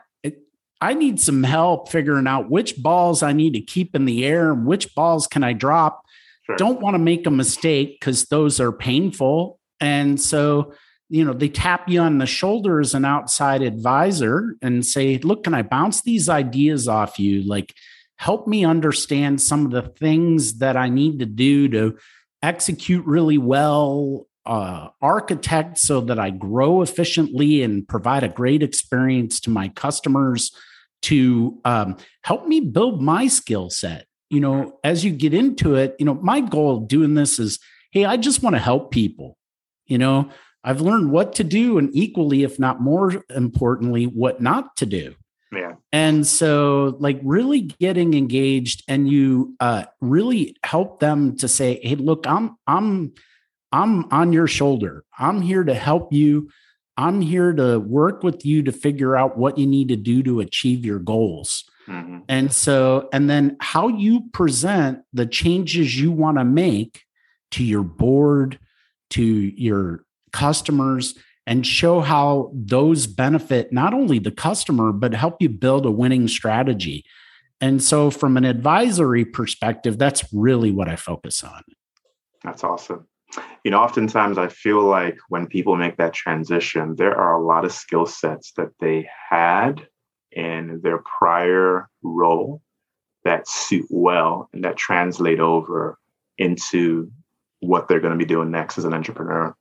I 0.81 0.95
need 0.95 1.19
some 1.19 1.43
help 1.43 1.89
figuring 1.89 2.25
out 2.25 2.49
which 2.49 2.81
balls 2.81 3.21
I 3.21 3.33
need 3.33 3.53
to 3.53 3.61
keep 3.61 3.95
in 3.95 4.05
the 4.05 4.25
air 4.25 4.51
and 4.51 4.65
which 4.65 4.95
balls 4.95 5.27
can 5.27 5.43
I 5.43 5.53
drop. 5.53 6.03
Sure. 6.45 6.55
Don't 6.55 6.81
want 6.81 6.95
to 6.95 6.99
make 6.99 7.27
a 7.27 7.31
mistake 7.31 7.99
because 7.99 8.25
those 8.25 8.59
are 8.59 8.71
painful, 8.71 9.59
and 9.79 10.19
so." 10.19 10.73
you 11.13 11.25
know 11.25 11.33
they 11.33 11.49
tap 11.49 11.89
you 11.89 11.99
on 11.99 12.19
the 12.19 12.25
shoulder 12.25 12.79
as 12.79 12.93
an 12.93 13.03
outside 13.03 13.61
advisor 13.61 14.55
and 14.61 14.85
say 14.85 15.17
look 15.17 15.43
can 15.43 15.53
i 15.53 15.61
bounce 15.61 16.03
these 16.03 16.29
ideas 16.29 16.87
off 16.87 17.19
you 17.19 17.43
like 17.43 17.73
help 18.21 18.47
me 18.47 18.63
understand 18.63 19.41
some 19.41 19.65
of 19.65 19.71
the 19.71 19.81
things 19.81 20.59
that 20.59 20.77
I 20.77 20.89
need 20.89 21.17
to 21.19 21.25
do 21.25 21.67
to 21.69 21.97
execute 22.43 23.03
really 23.03 23.39
well, 23.39 24.27
uh, 24.45 24.89
architect 25.01 25.79
so 25.79 26.01
that 26.01 26.19
I 26.19 26.29
grow 26.29 26.83
efficiently 26.83 27.63
and 27.63 27.87
provide 27.87 28.23
a 28.23 28.29
great 28.29 28.61
experience 28.61 29.39
to 29.39 29.49
my 29.49 29.69
customers 29.69 30.51
to 31.03 31.59
um, 31.65 31.97
help 32.23 32.45
me 32.45 32.59
build 32.59 33.01
my 33.01 33.25
skill 33.25 33.71
set. 33.71 34.05
You 34.31 34.39
know, 34.39 34.79
as 34.83 35.03
you 35.05 35.11
get 35.11 35.33
into 35.33 35.75
it, 35.75 35.95
you 35.99 36.05
know, 36.05 36.15
my 36.15 36.41
goal 36.41 36.79
doing 36.79 37.13
this 37.13 37.37
is 37.37 37.59
hey, 37.91 38.05
I 38.05 38.17
just 38.17 38.41
want 38.41 38.55
to 38.55 38.61
help 38.61 38.91
people. 38.91 39.37
You 39.85 39.97
know, 39.97 40.29
I've 40.63 40.81
learned 40.81 41.11
what 41.11 41.33
to 41.35 41.43
do 41.43 41.77
and 41.77 41.89
equally, 41.93 42.43
if 42.43 42.57
not 42.57 42.81
more 42.81 43.23
importantly, 43.29 44.05
what 44.05 44.41
not 44.41 44.75
to 44.77 44.85
do. 44.85 45.15
Yeah. 45.53 45.73
And 45.91 46.25
so, 46.25 46.95
like, 46.99 47.19
really 47.23 47.61
getting 47.61 48.13
engaged, 48.13 48.83
and 48.87 49.09
you 49.09 49.55
uh, 49.59 49.83
really 49.99 50.55
help 50.63 51.01
them 51.01 51.35
to 51.37 51.47
say, 51.49 51.79
"Hey, 51.83 51.95
look, 51.95 52.25
I'm, 52.25 52.55
I'm, 52.67 53.13
I'm 53.73 54.05
on 54.13 54.31
your 54.31 54.47
shoulder. 54.47 55.03
I'm 55.19 55.41
here 55.41 55.65
to 55.65 55.73
help 55.73 56.13
you. 56.13 56.49
I'm 56.95 57.19
here 57.19 57.51
to 57.51 57.79
work 57.79 58.23
with 58.23 58.45
you 58.45 58.63
to 58.63 58.71
figure 58.71 59.17
out 59.17 59.37
what 59.37 59.57
you 59.57 59.67
need 59.67 59.89
to 59.89 59.97
do 59.97 60.23
to 60.23 60.39
achieve 60.39 60.85
your 60.85 60.99
goals." 60.99 61.65
Mm-hmm. 61.87 62.19
And 62.27 62.51
so, 62.53 63.09
and 63.11 63.29
then 63.29 63.57
how 63.59 63.87
you 63.87 64.29
present 64.33 65.03
the 65.13 65.25
changes 65.25 65.99
you 65.99 66.11
want 66.11 66.37
to 66.37 66.45
make 66.45 67.03
to 67.51 67.63
your 67.63 67.83
board, 67.83 68.59
to 69.11 69.23
your 69.23 70.03
customers, 70.31 71.15
and 71.47 71.65
show 71.65 72.01
how 72.01 72.51
those 72.53 73.07
benefit 73.07 73.73
not 73.73 73.93
only 73.93 74.19
the 74.19 74.31
customer, 74.31 74.91
but 74.91 75.13
help 75.13 75.41
you 75.41 75.49
build 75.49 75.85
a 75.85 75.91
winning 75.91 76.27
strategy. 76.27 77.03
And 77.59 77.81
so, 77.81 78.09
from 78.09 78.37
an 78.37 78.45
advisory 78.45 79.25
perspective, 79.25 79.97
that's 79.97 80.23
really 80.33 80.71
what 80.71 80.87
I 80.87 80.95
focus 80.95 81.43
on. 81.43 81.61
That's 82.43 82.63
awesome. 82.63 83.07
You 83.63 83.71
know, 83.71 83.79
oftentimes 83.79 84.37
I 84.37 84.47
feel 84.47 84.81
like 84.81 85.17
when 85.29 85.47
people 85.47 85.75
make 85.75 85.97
that 85.97 86.13
transition, 86.13 86.95
there 86.95 87.15
are 87.15 87.33
a 87.33 87.43
lot 87.43 87.63
of 87.63 87.71
skill 87.71 88.05
sets 88.05 88.51
that 88.57 88.69
they 88.79 89.07
had 89.29 89.87
in 90.31 90.81
their 90.81 90.99
prior 90.99 91.89
role 92.03 92.61
that 93.23 93.47
suit 93.47 93.85
well 93.89 94.49
and 94.53 94.63
that 94.63 94.77
translate 94.77 95.39
over 95.39 95.97
into 96.37 97.11
what 97.59 97.87
they're 97.87 97.99
going 97.99 98.17
to 98.17 98.17
be 98.17 98.25
doing 98.25 98.49
next 98.49 98.77
as 98.77 98.85
an 98.85 98.93
entrepreneur 98.93 99.55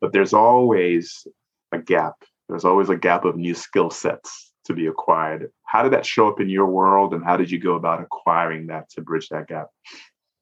but 0.00 0.12
there's 0.12 0.32
always 0.32 1.26
a 1.72 1.78
gap. 1.78 2.14
There's 2.48 2.64
always 2.64 2.88
a 2.88 2.96
gap 2.96 3.24
of 3.24 3.36
new 3.36 3.54
skill 3.54 3.90
sets 3.90 4.52
to 4.64 4.74
be 4.74 4.86
acquired. 4.86 5.50
How 5.64 5.82
did 5.82 5.92
that 5.92 6.06
show 6.06 6.28
up 6.28 6.40
in 6.40 6.48
your 6.48 6.66
world, 6.66 7.14
and 7.14 7.24
how 7.24 7.36
did 7.36 7.50
you 7.50 7.58
go 7.58 7.74
about 7.74 8.02
acquiring 8.02 8.66
that 8.68 8.90
to 8.90 9.00
bridge 9.00 9.28
that 9.28 9.48
gap? 9.48 9.68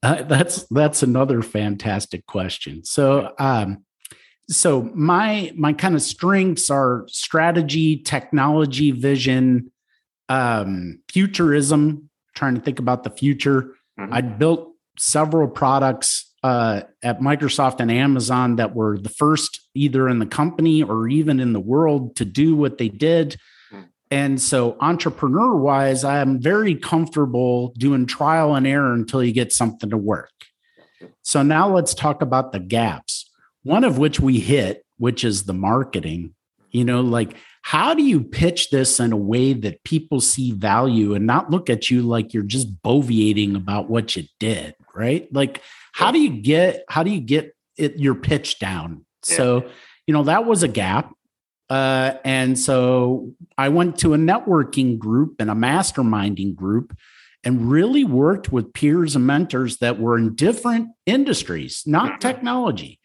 Uh, 0.03 0.23
that's 0.23 0.65
that's 0.69 1.03
another 1.03 1.43
fantastic 1.43 2.27
question. 2.27 2.85
So, 2.85 3.33
um, 3.39 3.85
so 4.49 4.91
my 4.95 5.53
my 5.57 5.73
kind 5.73 5.95
of 5.95 6.03
strengths 6.03 6.71
are 6.71 7.05
strategy, 7.09 7.97
technology, 7.97 8.91
vision, 8.91 9.71
um, 10.29 11.01
futurism. 11.09 12.11
Trying 12.35 12.57
to 12.57 12.61
think 12.61 12.79
about 12.81 13.05
the 13.05 13.11
future. 13.11 13.75
Mm-hmm. 13.99 14.13
I 14.13 14.21
built 14.23 14.75
several 14.99 15.49
products 15.49 16.33
uh, 16.45 16.83
at 17.03 17.21
Microsoft 17.21 17.81
and 17.81 17.91
Amazon 17.91 18.57
that 18.57 18.75
were 18.75 18.99
the 18.99 19.09
first, 19.09 19.61
either 19.75 20.09
in 20.09 20.19
the 20.19 20.27
company 20.27 20.83
or 20.83 21.09
even 21.09 21.41
in 21.41 21.55
the 21.55 21.61
world, 21.61 22.17
to 22.17 22.25
do 22.27 22.55
what 22.55 22.77
they 22.77 22.91
did. 22.91 23.37
Hmm. 23.71 23.81
And 24.11 24.41
so, 24.41 24.77
entrepreneur 24.81 25.57
wise, 25.57 26.05
I'm 26.05 26.41
very 26.41 26.75
comfortable 26.75 27.73
doing 27.79 28.05
trial 28.05 28.55
and 28.55 28.67
error 28.67 28.93
until 28.93 29.25
you 29.25 29.33
get 29.33 29.53
something 29.55 29.89
to 29.89 29.97
work. 29.97 30.31
So, 31.23 31.43
now 31.43 31.75
let's 31.75 31.95
talk 31.95 32.21
about 32.21 32.53
the 32.53 32.61
gaps, 32.61 33.31
one 33.65 33.85
of 33.85 33.99
which 33.99 34.21
we 34.21 34.39
hit, 34.39 34.85
which 34.99 35.25
is 35.25 35.45
the 35.45 35.53
marketing. 35.53 36.35
You 36.71 36.85
know, 36.85 37.01
like 37.01 37.37
how 37.63 37.95
do 37.95 38.03
you 38.03 38.23
pitch 38.23 38.71
this 38.71 39.01
in 39.01 39.13
a 39.13 39.17
way 39.17 39.55
that 39.55 39.83
people 39.85 40.21
see 40.21 40.53
value 40.53 41.15
and 41.15 41.27
not 41.27 41.51
look 41.51 41.71
at 41.71 41.91
you 41.91 42.03
like 42.03 42.35
you're 42.35 42.43
just 42.43 42.83
boviating 42.83 43.57
about 43.57 43.89
what 43.89 44.15
you 44.15 44.25
did, 44.39 44.75
right? 44.95 45.33
Like, 45.33 45.63
how 45.93 46.13
do 46.13 46.21
you 46.21 46.43
get 46.43 46.85
how 46.89 47.03
do 47.03 47.11
you 47.11 47.21
get 47.21 47.57
it 47.79 47.99
your 47.99 48.15
pitch 48.15 48.59
down? 48.59 49.07
Yeah. 49.27 49.37
So, 49.37 49.71
you 50.07 50.13
know, 50.13 50.25
that 50.25 50.45
was 50.45 50.63
a 50.63 50.69
gap. 50.69 51.15
Uh, 51.71 52.19
and 52.23 52.59
so 52.59 53.33
I 53.57 53.71
went 53.71 53.99
to 54.01 54.13
a 54.13 54.19
networking 54.19 54.99
group 54.99 55.37
and 55.39 55.51
a 55.51 55.55
masterminding 55.55 56.55
group 56.55 56.95
and 57.45 57.71
really 57.71 58.05
worked 58.05 58.53
with 58.53 58.75
peers 58.75 59.17
and 59.17 59.27
mentors 59.27 59.79
that 59.79 59.99
were 59.99 60.19
in 60.19 60.35
different 60.35 60.89
industries, 61.07 61.83
not 61.87 62.11
mm-hmm. 62.11 62.19
technology. 62.19 63.01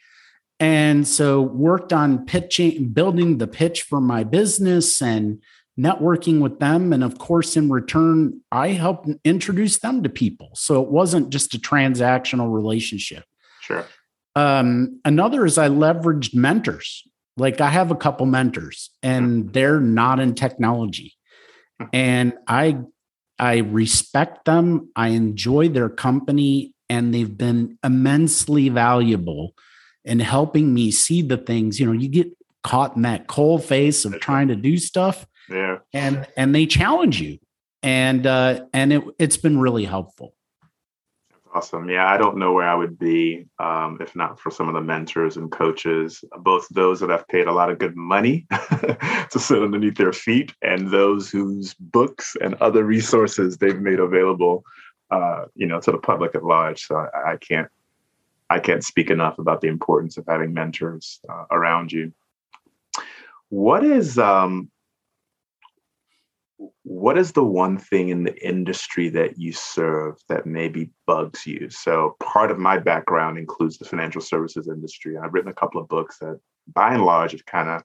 And 0.60 1.08
so 1.08 1.42
worked 1.42 1.94
on 1.94 2.26
pitching, 2.26 2.90
building 2.90 3.38
the 3.38 3.48
pitch 3.48 3.84
for 3.84 4.02
my 4.02 4.24
business 4.24 5.02
and 5.02 5.42
networking 5.80 6.42
with 6.42 6.60
them. 6.60 6.92
And 6.92 7.04
of 7.04 7.18
course, 7.18 7.56
in 7.56 7.70
return, 7.70 8.42
I 8.52 8.70
helped 8.70 9.10
introduce 9.24 9.80
them 9.80 10.04
to 10.04 10.10
people. 10.10 10.50
So 10.56 10.84
it 10.84 10.90
wasn't 10.90 11.30
just 11.30 11.54
a 11.54 11.60
transactional 11.60 12.54
relationship. 12.54 13.24
Sure. 13.62 13.86
Um, 14.36 15.00
another 15.06 15.46
is 15.46 15.58
I 15.58 15.70
leveraged 15.70 16.36
mentors. 16.36 17.08
Like 17.38 17.62
I 17.62 17.70
have 17.70 17.92
a 17.92 17.96
couple 17.96 18.26
mentors 18.26 18.90
and 19.02 19.44
mm-hmm. 19.44 19.52
they're 19.52 19.80
not 19.80 20.20
in 20.20 20.36
technology. 20.36 21.14
Hmm. 21.80 21.88
And 21.94 22.34
I 22.48 22.80
I 23.38 23.60
respect 23.60 24.44
them. 24.44 24.90
I 24.98 25.10
enjoy 25.10 25.70
their 25.70 25.88
company 25.88 26.74
and 26.90 27.14
they've 27.14 27.38
been 27.38 27.78
immensely 27.84 28.68
valuable 28.68 29.54
in 30.10 30.20
helping 30.20 30.74
me 30.74 30.92
see 30.92 31.22
the 31.22 31.38
things. 31.38 31.80
You 31.80 31.86
know, 31.86 31.92
you 31.92 32.10
get 32.10 32.28
caught 32.64 32.96
in 32.96 33.04
that 33.04 33.28
cold 33.28 33.64
face 33.64 34.04
of 34.06 34.20
trying 34.20 34.50
to 34.50 34.56
do 34.56 34.78
stuff 34.78 35.26
yeah. 35.50 35.78
and 35.94 36.28
and 36.36 36.54
they 36.54 36.66
challenge 36.66 37.22
you. 37.22 37.40
And 37.84 38.28
uh 38.28 38.66
and 38.74 38.92
it 38.92 39.04
it's 39.20 39.38
been 39.38 39.60
really 39.60 39.86
helpful. 39.86 40.34
Awesome. 41.54 41.90
Yeah 41.90 42.08
i 42.08 42.16
don't 42.16 42.38
know 42.38 42.54
where 42.54 42.68
i 42.68 42.76
would 42.76 43.00
be 43.00 43.46
um, 43.58 43.98
if 44.00 44.16
not 44.16 44.40
for 44.40 44.52
some 44.52 44.68
of 44.68 44.76
the 44.76 44.82
mentors 44.82 45.36
and 45.36 45.52
coaches 45.52 46.24
both 46.42 46.68
those 46.70 47.00
that 47.00 47.10
have 47.10 47.28
paid 47.28 47.48
a 47.48 47.52
lot 47.52 47.72
of 47.72 47.80
good 47.80 47.96
money 47.96 48.46
to 48.52 49.40
sit 49.40 49.64
underneath 49.64 49.96
their 49.96 50.14
feet 50.14 50.54
and 50.62 50.92
those 50.92 51.32
whose 51.32 51.74
books 51.74 52.36
and 52.40 52.54
other 52.56 52.84
resources 52.84 53.58
they've 53.58 53.82
made 53.82 54.00
available 54.00 54.64
uh, 55.12 55.46
you 55.56 55.66
know 55.66 55.80
to 55.80 55.92
the 55.92 55.98
public 55.98 56.36
at 56.36 56.44
large. 56.44 56.86
So 56.86 56.96
I, 56.96 57.32
I, 57.32 57.38
can't 57.38 57.70
i 58.50 58.60
can't 58.60 58.84
speak 58.84 59.10
enough 59.10 59.40
about 59.40 59.62
the 59.62 59.68
importance 59.68 60.18
of 60.18 60.26
having 60.28 60.54
mentors 60.54 61.20
uh, 61.30 61.46
around 61.52 61.92
you 61.92 62.12
what 63.50 63.84
is 63.84 64.18
um, 64.18 64.70
what 66.84 67.18
is 67.18 67.32
the 67.32 67.44
one 67.44 67.78
thing 67.78 68.10
in 68.10 68.24
the 68.24 68.48
industry 68.48 69.10
that 69.10 69.38
you 69.38 69.54
serve 69.54 70.18
that 70.28 70.46
maybe 70.46 70.90
bugs 71.08 71.46
you? 71.46 71.70
So, 71.70 72.16
part 72.22 72.52
of 72.52 72.58
my 72.60 72.78
background 72.78 73.38
includes 73.38 73.78
the 73.78 73.86
financial 73.86 74.22
services 74.22 74.68
industry. 74.68 75.18
I've 75.18 75.34
written 75.34 75.52
a 75.52 75.54
couple 75.54 75.82
of 75.82 75.88
books 75.88 76.18
that, 76.20 76.40
by 76.74 76.94
and 76.94 77.06
large, 77.06 77.32
have 77.32 77.46
kind 77.46 77.70
of 77.70 77.84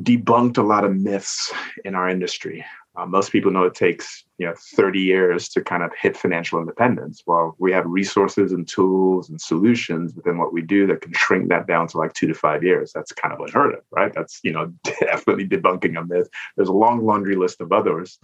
debunked 0.00 0.58
a 0.58 0.62
lot 0.62 0.84
of 0.84 0.96
myths 0.96 1.52
in 1.84 1.94
our 1.94 2.08
industry. 2.08 2.64
Uh, 2.96 3.06
most 3.06 3.30
people 3.30 3.50
know 3.50 3.64
it 3.64 3.74
takes 3.74 4.24
you 4.38 4.46
know 4.46 4.54
30 4.74 5.00
years 5.00 5.48
to 5.50 5.60
kind 5.62 5.82
of 5.82 5.90
hit 6.00 6.16
financial 6.16 6.58
independence. 6.58 7.22
Well, 7.26 7.54
we 7.58 7.72
have 7.72 7.84
resources 7.86 8.52
and 8.52 8.66
tools 8.66 9.28
and 9.28 9.40
solutions 9.40 10.14
within 10.14 10.38
what 10.38 10.52
we 10.52 10.62
do 10.62 10.86
that 10.86 11.02
can 11.02 11.12
shrink 11.12 11.48
that 11.48 11.66
down 11.66 11.88
to 11.88 11.98
like 11.98 12.14
two 12.14 12.26
to 12.26 12.34
five 12.34 12.62
years. 12.62 12.92
That's 12.94 13.12
kind 13.12 13.34
of 13.34 13.40
unheard 13.40 13.74
of, 13.74 13.80
right? 13.90 14.12
That's 14.14 14.40
you 14.42 14.52
know 14.52 14.72
definitely 15.00 15.46
debunking 15.46 15.98
a 15.98 16.04
myth. 16.04 16.28
There's 16.56 16.68
a 16.68 16.72
long 16.72 17.04
laundry 17.04 17.36
list 17.36 17.60
of 17.60 17.72
others. 17.72 18.18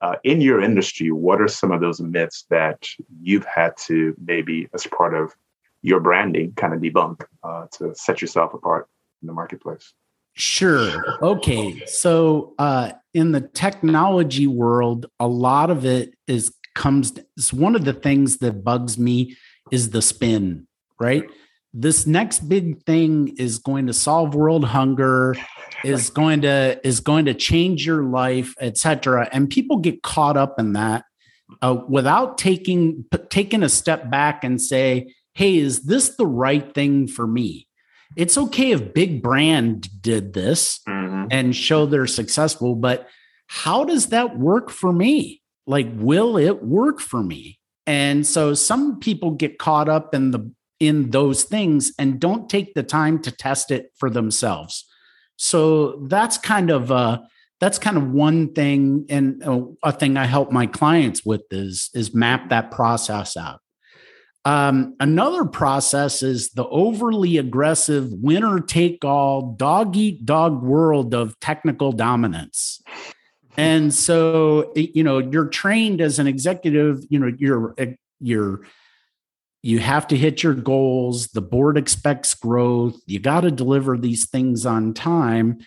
Uh, 0.00 0.16
in 0.24 0.40
your 0.40 0.60
industry, 0.60 1.10
what 1.10 1.40
are 1.40 1.48
some 1.48 1.72
of 1.72 1.80
those 1.80 2.00
myths 2.00 2.44
that 2.50 2.86
you've 3.22 3.46
had 3.46 3.76
to 3.78 4.14
maybe 4.22 4.68
as 4.74 4.86
part 4.86 5.14
of 5.14 5.34
your 5.82 6.00
branding 6.00 6.52
kind 6.52 6.74
of 6.74 6.80
debunk 6.80 7.24
uh, 7.42 7.66
to 7.72 7.94
set 7.94 8.20
yourself 8.20 8.52
apart 8.52 8.88
in 9.22 9.26
the 9.26 9.32
marketplace? 9.32 9.94
Sure. 10.36 11.22
Okay. 11.22 11.82
So 11.86 12.54
uh, 12.58 12.92
in 13.14 13.32
the 13.32 13.40
technology 13.40 14.46
world, 14.46 15.06
a 15.18 15.26
lot 15.26 15.70
of 15.70 15.86
it 15.86 16.14
is 16.26 16.54
comes. 16.74 17.14
It's 17.38 17.54
one 17.54 17.74
of 17.74 17.86
the 17.86 17.94
things 17.94 18.36
that 18.38 18.62
bugs 18.62 18.98
me 18.98 19.36
is 19.72 19.90
the 19.90 20.02
spin. 20.02 20.66
Right. 21.00 21.24
This 21.72 22.06
next 22.06 22.40
big 22.40 22.82
thing 22.84 23.34
is 23.38 23.58
going 23.58 23.86
to 23.86 23.94
solve 23.94 24.34
world 24.34 24.66
hunger, 24.66 25.36
is 25.84 26.10
going 26.10 26.42
to 26.42 26.80
is 26.86 27.00
going 27.00 27.24
to 27.24 27.34
change 27.34 27.86
your 27.86 28.04
life, 28.04 28.54
etc. 28.60 29.30
And 29.32 29.48
people 29.48 29.78
get 29.78 30.02
caught 30.02 30.36
up 30.36 30.58
in 30.58 30.74
that 30.74 31.04
uh, 31.62 31.78
without 31.88 32.36
taking 32.36 33.06
taking 33.30 33.62
a 33.62 33.68
step 33.70 34.10
back 34.10 34.44
and 34.44 34.60
say, 34.60 35.14
"Hey, 35.32 35.56
is 35.56 35.84
this 35.84 36.16
the 36.16 36.26
right 36.26 36.74
thing 36.74 37.08
for 37.08 37.26
me?" 37.26 37.65
It's 38.16 38.38
okay 38.38 38.72
if 38.72 38.94
big 38.94 39.22
brand 39.22 39.88
did 40.00 40.32
this 40.32 40.80
mm-hmm. 40.88 41.26
and 41.30 41.54
show 41.54 41.86
they're 41.86 42.06
successful, 42.06 42.74
but 42.74 43.08
how 43.46 43.84
does 43.84 44.08
that 44.08 44.38
work 44.38 44.70
for 44.70 44.92
me? 44.92 45.42
Like, 45.66 45.88
will 45.94 46.36
it 46.36 46.62
work 46.62 47.00
for 47.00 47.22
me? 47.22 47.58
And 47.86 48.26
so 48.26 48.54
some 48.54 48.98
people 48.98 49.32
get 49.32 49.58
caught 49.58 49.88
up 49.88 50.14
in 50.14 50.32
the 50.32 50.50
in 50.78 51.10
those 51.10 51.44
things 51.44 51.92
and 51.98 52.20
don't 52.20 52.50
take 52.50 52.74
the 52.74 52.82
time 52.82 53.20
to 53.22 53.30
test 53.30 53.70
it 53.70 53.92
for 53.96 54.10
themselves. 54.10 54.84
So 55.36 56.04
that's 56.08 56.36
kind 56.38 56.70
of 56.70 56.90
uh 56.90 57.20
that's 57.60 57.78
kind 57.78 57.96
of 57.96 58.10
one 58.10 58.52
thing 58.52 59.06
and 59.08 59.42
uh, 59.42 59.62
a 59.82 59.92
thing 59.92 60.16
I 60.16 60.26
help 60.26 60.50
my 60.50 60.66
clients 60.66 61.24
with 61.24 61.42
is 61.50 61.90
is 61.94 62.14
map 62.14 62.50
that 62.50 62.70
process 62.70 63.36
out. 63.36 63.60
Um, 64.46 64.94
another 65.00 65.44
process 65.44 66.22
is 66.22 66.50
the 66.50 66.68
overly 66.68 67.36
aggressive 67.36 68.12
winner 68.12 68.60
take 68.60 69.04
all 69.04 69.54
dog 69.56 69.96
eat 69.96 70.24
dog 70.24 70.62
world 70.62 71.14
of 71.14 71.38
technical 71.40 71.90
dominance. 71.90 72.80
And 73.56 73.92
so, 73.92 74.72
you 74.76 75.02
know, 75.02 75.18
you're 75.18 75.48
trained 75.48 76.00
as 76.00 76.20
an 76.20 76.28
executive, 76.28 77.02
you 77.10 77.18
know, 77.18 77.32
you're, 77.36 77.74
you're, 78.20 78.60
you 79.64 79.80
have 79.80 80.06
to 80.08 80.16
hit 80.16 80.44
your 80.44 80.54
goals. 80.54 81.26
The 81.28 81.42
board 81.42 81.76
expects 81.76 82.32
growth. 82.34 82.94
You 83.06 83.18
got 83.18 83.40
to 83.40 83.50
deliver 83.50 83.98
these 83.98 84.26
things 84.26 84.64
on 84.64 84.94
time. 84.94 85.58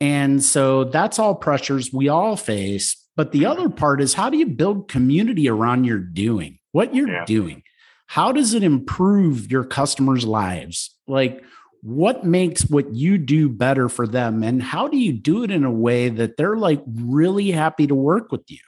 And 0.00 0.42
so 0.42 0.82
that's 0.82 1.20
all 1.20 1.36
pressures 1.36 1.92
we 1.92 2.08
all 2.08 2.36
face. 2.36 2.96
But 3.14 3.30
the 3.30 3.46
other 3.46 3.68
part 3.68 4.00
is 4.00 4.14
how 4.14 4.30
do 4.30 4.36
you 4.36 4.46
build 4.46 4.88
community 4.88 5.48
around 5.48 5.84
your 5.84 6.00
doing, 6.00 6.58
what 6.72 6.92
you're 6.92 7.08
yeah. 7.08 7.24
doing? 7.24 7.62
How 8.06 8.32
does 8.32 8.54
it 8.54 8.62
improve 8.62 9.50
your 9.50 9.64
customers' 9.64 10.24
lives? 10.24 10.94
Like, 11.06 11.42
what 11.82 12.24
makes 12.24 12.62
what 12.62 12.92
you 12.94 13.18
do 13.18 13.48
better 13.48 13.88
for 13.88 14.06
them? 14.06 14.42
And 14.42 14.62
how 14.62 14.88
do 14.88 14.96
you 14.96 15.12
do 15.12 15.44
it 15.44 15.50
in 15.50 15.64
a 15.64 15.70
way 15.70 16.08
that 16.08 16.36
they're 16.36 16.56
like 16.56 16.82
really 16.86 17.50
happy 17.50 17.86
to 17.86 17.94
work 17.94 18.32
with 18.32 18.42
you? 18.48 18.58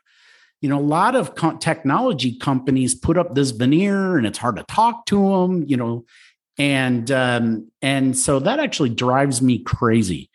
You 0.61 0.69
know, 0.69 0.79
a 0.79 0.81
lot 0.81 1.15
of 1.15 1.35
co- 1.35 1.57
technology 1.57 2.37
companies 2.37 2.95
put 2.95 3.17
up 3.17 3.35
this 3.35 3.53
veneer 3.53 4.17
and 4.19 4.27
it's 4.27 4.39
hard 4.39 4.57
to 4.57 4.65
talk 4.65 5.07
to 5.07 5.17
them, 5.17 5.65
you 5.67 5.77
know, 5.77 6.05
and 6.59 7.11
um, 7.11 7.71
and 7.81 8.19
so 8.19 8.41
that 8.41 8.59
actually 8.59 8.91
drives 8.91 9.41
me 9.41 9.61
crazy 9.61 10.31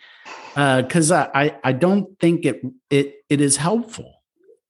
because 0.56 1.12
uh, 1.12 1.30
I 1.34 1.58
I 1.64 1.74
don't 1.74 2.18
think 2.20 2.46
it 2.46 2.62
it 2.90 3.16
it 3.30 3.42
is 3.42 3.58
helpful 3.58 4.13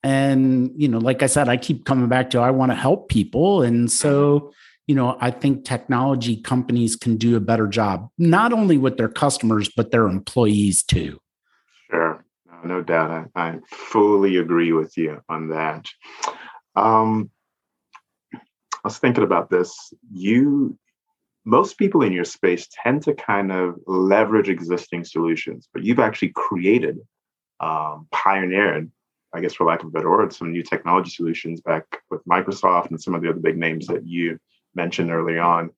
and 0.04 0.72
you 0.76 0.88
know 0.88 0.98
like 0.98 1.24
i 1.24 1.26
said 1.26 1.48
i 1.48 1.58
keep 1.58 1.86
coming 1.86 2.08
back 2.08 2.30
to 2.30 2.40
i 2.40 2.52
want 2.52 2.72
to 2.72 2.76
help 2.76 3.10
people. 3.10 3.62
And 3.62 3.92
so 3.92 4.40
mm-hmm. 4.40 4.50
you 4.88 4.96
know 4.96 5.18
i 5.22 5.32
think 5.32 5.66
technology 5.66 6.36
companies 6.36 6.96
can 6.96 7.18
do 7.18 7.36
a 7.36 7.40
better 7.40 7.68
job 7.68 8.10
not 8.18 8.54
only 8.54 8.78
with 8.78 8.98
their 8.98 9.10
customers 9.10 9.70
but 9.76 9.92
their 9.92 10.08
employees 10.08 10.84
too. 10.84 11.20
Sure. 11.90 12.24
No, 12.46 12.76
no 12.76 12.82
doubt. 12.82 13.30
I, 13.36 13.50
I, 13.50 13.60
fully 13.68 14.38
agree 14.38 14.74
with 14.74 14.98
you 14.98 15.22
on 15.30 15.50
that. 15.50 15.88
Um, 16.76 17.30
i 18.34 18.40
was 18.84 18.98
thinking 18.98 19.24
about 19.24 19.50
this. 19.50 19.94
You 20.12 20.78
most 21.46 21.78
people 21.78 22.02
in 22.04 22.14
your 22.14 22.26
space 22.26 22.68
tend 22.84 23.04
to 23.04 23.14
kind 23.14 23.52
of 23.52 23.76
leverage 23.86 24.50
existing 24.50 25.04
solutions 25.04 25.68
but 25.74 25.84
you've 25.84 26.00
actually 26.00 26.30
created 26.30 27.00
um, 27.60 28.08
pioneered 28.12 28.90
I 29.34 29.42
guess 29.42 29.54
for 29.54 29.66
lack 29.66 29.82
of 29.82 29.88
a 29.88 29.92
better 29.92 30.10
word, 30.10 30.34
some 30.34 30.52
new 30.52 30.64
technology 30.64 31.10
solutions 31.10 31.62
back 31.62 31.86
with 32.10 32.24
Microsoft 32.26 32.90
and 32.90 33.02
some 33.02 33.16
of 33.16 33.22
the 33.22 33.30
other 33.30 33.40
big 33.40 33.58
names 33.58 33.88
that 33.88 34.06
you 34.06 34.38
mentioned 34.76 35.12
early 35.12 35.40
on. 35.40 35.72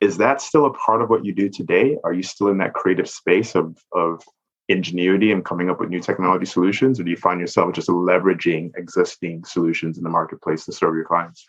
Is 0.00 0.16
that 0.18 0.40
still 0.40 0.66
a 0.66 0.72
part 0.72 1.02
of 1.02 1.10
what 1.10 1.24
you 1.24 1.34
do 1.34 1.48
today? 1.48 1.96
Are 2.04 2.12
you 2.12 2.22
still 2.22 2.48
in 2.48 2.58
that 2.58 2.74
creative 2.74 3.08
space 3.08 3.54
of, 3.54 3.76
of 3.92 4.22
ingenuity 4.70 5.32
and 5.32 5.44
coming 5.44 5.68
up 5.68 5.80
with 5.80 5.90
new 5.90 6.00
technology 6.00 6.46
solutions, 6.46 6.98
or 6.98 7.02
do 7.02 7.10
you 7.10 7.16
find 7.16 7.40
yourself 7.40 7.74
just 7.74 7.88
leveraging 7.88 8.70
existing 8.76 9.44
solutions 9.44 9.98
in 9.98 10.04
the 10.04 10.10
marketplace 10.10 10.64
to 10.64 10.72
serve 10.72 10.94
your 10.94 11.04
clients? 11.04 11.44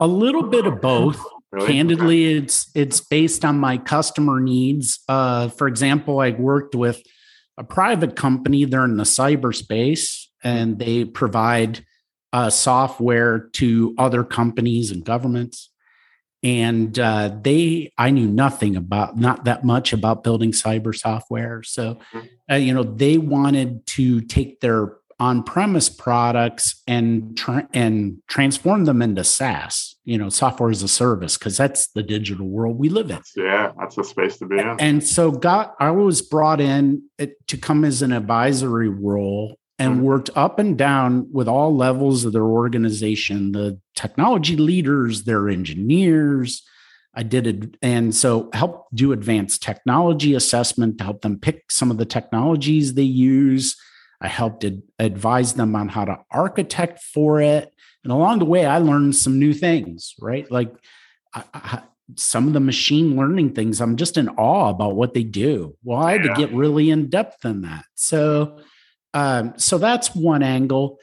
A 0.00 0.06
little 0.06 0.42
bit 0.42 0.66
of 0.66 0.80
both. 0.80 1.22
Really? 1.52 1.66
Candidly, 1.66 2.26
okay. 2.26 2.44
it's 2.44 2.70
it's 2.74 3.00
based 3.00 3.44
on 3.44 3.58
my 3.58 3.76
customer 3.76 4.40
needs. 4.40 5.00
Uh, 5.06 5.48
for 5.48 5.68
example, 5.68 6.18
I 6.20 6.30
worked 6.30 6.74
with 6.74 7.02
a 7.58 7.64
private 7.64 8.16
company. 8.16 8.64
They're 8.64 8.86
in 8.86 8.96
the 8.96 9.04
cyberspace, 9.04 10.28
and 10.42 10.78
they 10.78 11.04
provide 11.04 11.84
uh, 12.32 12.50
software 12.50 13.48
to 13.52 13.94
other 13.98 14.24
companies 14.24 14.90
and 14.90 15.04
governments. 15.04 15.70
And 16.42 16.98
uh, 16.98 17.36
they, 17.40 17.92
I 17.96 18.10
knew 18.10 18.26
nothing 18.26 18.74
about, 18.74 19.16
not 19.16 19.44
that 19.44 19.64
much 19.64 19.92
about 19.92 20.24
building 20.24 20.50
cyber 20.50 20.92
software. 20.94 21.62
So, 21.62 21.98
uh, 22.50 22.56
you 22.56 22.74
know, 22.74 22.82
they 22.82 23.16
wanted 23.18 23.86
to 23.88 24.20
take 24.22 24.60
their 24.60 24.96
on-premise 25.20 25.88
products 25.88 26.82
and 26.88 27.36
tra- 27.36 27.68
and 27.72 28.20
transform 28.26 28.86
them 28.86 29.02
into 29.02 29.22
SaaS, 29.22 29.94
you 30.04 30.18
know, 30.18 30.28
software 30.28 30.70
as 30.70 30.82
a 30.82 30.88
service, 30.88 31.38
because 31.38 31.56
that's 31.56 31.86
the 31.92 32.02
digital 32.02 32.48
world 32.48 32.76
we 32.76 32.88
live 32.88 33.08
in. 33.08 33.20
Yeah, 33.36 33.70
that's 33.78 33.96
a 33.98 34.02
space 34.02 34.38
to 34.38 34.46
be 34.46 34.58
in. 34.58 34.80
And 34.80 35.04
so, 35.04 35.30
got 35.30 35.76
I 35.78 35.92
was 35.92 36.22
brought 36.22 36.60
in 36.60 37.04
to 37.46 37.56
come 37.56 37.84
as 37.84 38.02
an 38.02 38.12
advisory 38.12 38.88
role 38.88 39.58
and 39.82 39.94
mm-hmm. 39.94 40.04
worked 40.04 40.30
up 40.36 40.60
and 40.60 40.78
down 40.78 41.26
with 41.32 41.48
all 41.48 41.76
levels 41.76 42.24
of 42.24 42.32
their 42.32 42.44
organization 42.44 43.50
the 43.52 43.78
technology 43.94 44.56
leaders 44.56 45.24
their 45.24 45.48
engineers. 45.48 46.62
I 47.14 47.24
did 47.24 47.46
it 47.46 47.76
and 47.82 48.14
so 48.14 48.48
help 48.52 48.86
do 48.94 49.12
advanced 49.12 49.62
technology 49.62 50.34
assessment 50.34 50.98
to 50.98 51.04
help 51.04 51.20
them 51.22 51.38
pick 51.38 51.70
some 51.70 51.90
of 51.90 51.98
the 51.98 52.06
technologies 52.06 52.94
they 52.94 53.02
use. 53.02 53.76
I 54.20 54.28
helped 54.28 54.64
ad- 54.64 54.82
advise 54.98 55.54
them 55.54 55.74
on 55.74 55.88
how 55.88 56.04
to 56.04 56.18
architect 56.30 57.02
for 57.02 57.40
it. 57.40 57.70
And 58.04 58.12
along 58.12 58.38
the 58.38 58.44
way 58.44 58.64
i 58.64 58.78
learned 58.78 59.16
some 59.16 59.38
new 59.38 59.52
things 59.52 60.14
right? 60.20 60.50
Like 60.50 60.72
I, 61.34 61.44
I, 61.52 61.82
some 62.16 62.46
of 62.46 62.52
the 62.52 62.60
machine 62.60 63.16
learning 63.16 63.54
things 63.54 63.80
i'm 63.80 63.96
just 63.96 64.18
in 64.18 64.28
awe 64.30 64.68
about 64.70 64.94
what 64.94 65.12
they 65.12 65.24
do. 65.24 65.76
Well 65.82 65.98
i 65.98 66.12
had 66.12 66.24
yeah. 66.24 66.34
to 66.34 66.40
get 66.40 66.54
really 66.54 66.88
in 66.90 67.10
depth 67.10 67.44
in 67.44 67.62
that. 67.62 67.84
So 67.96 68.60
um, 69.14 69.54
so 69.56 69.78
that's 69.78 70.14
one 70.14 70.42
angle. 70.42 70.98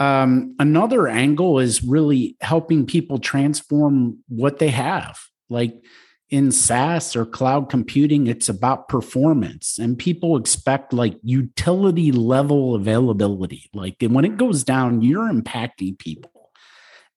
Um, 0.00 0.54
another 0.58 1.08
angle 1.08 1.58
is 1.58 1.82
really 1.82 2.36
helping 2.40 2.86
people 2.86 3.18
transform 3.18 4.18
what 4.28 4.58
they 4.58 4.68
have. 4.68 5.18
Like 5.50 5.82
in 6.30 6.52
SaaS 6.52 7.16
or 7.16 7.24
cloud 7.24 7.70
computing, 7.70 8.26
it's 8.26 8.48
about 8.48 8.88
performance, 8.88 9.78
and 9.78 9.98
people 9.98 10.36
expect 10.36 10.92
like 10.92 11.18
utility 11.22 12.12
level 12.12 12.74
availability. 12.74 13.70
Like 13.72 13.96
when 14.02 14.24
it 14.24 14.36
goes 14.36 14.62
down, 14.62 15.02
you're 15.02 15.32
impacting 15.32 15.98
people. 15.98 16.50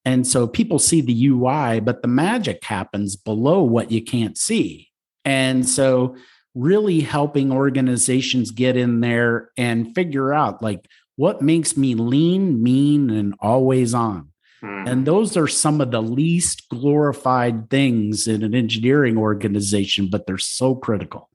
And 0.03 0.25
so 0.25 0.47
people 0.47 0.79
see 0.79 1.01
the 1.01 1.27
UI, 1.27 1.79
but 1.79 2.01
the 2.01 2.07
magic 2.07 2.63
happens 2.63 3.15
below 3.15 3.61
what 3.61 3.91
you 3.91 4.01
can't 4.01 4.37
see. 4.37 4.89
And 5.25 5.67
so 5.67 6.15
really 6.53 6.99
helping 6.99 7.51
organizations 7.51 8.51
get 8.51 8.75
in 8.75 8.99
there 8.99 9.49
and 9.57 9.93
figure 9.95 10.33
out 10.33 10.61
like 10.61 10.87
what 11.15 11.41
makes 11.41 11.77
me 11.77 11.95
lean, 11.95 12.61
mean, 12.61 13.09
and 13.09 13.35
always 13.39 13.93
on. 13.93 14.31
Mm. 14.63 14.89
And 14.89 15.05
those 15.05 15.37
are 15.37 15.47
some 15.47 15.81
of 15.81 15.91
the 15.91 16.01
least 16.01 16.69
glorified 16.69 17.69
things 17.69 18.27
in 18.27 18.43
an 18.43 18.53
engineering 18.53 19.17
organization, 19.17 20.09
but 20.09 20.25
they're 20.25 20.37
so 20.37 20.75
critical. 20.75 21.29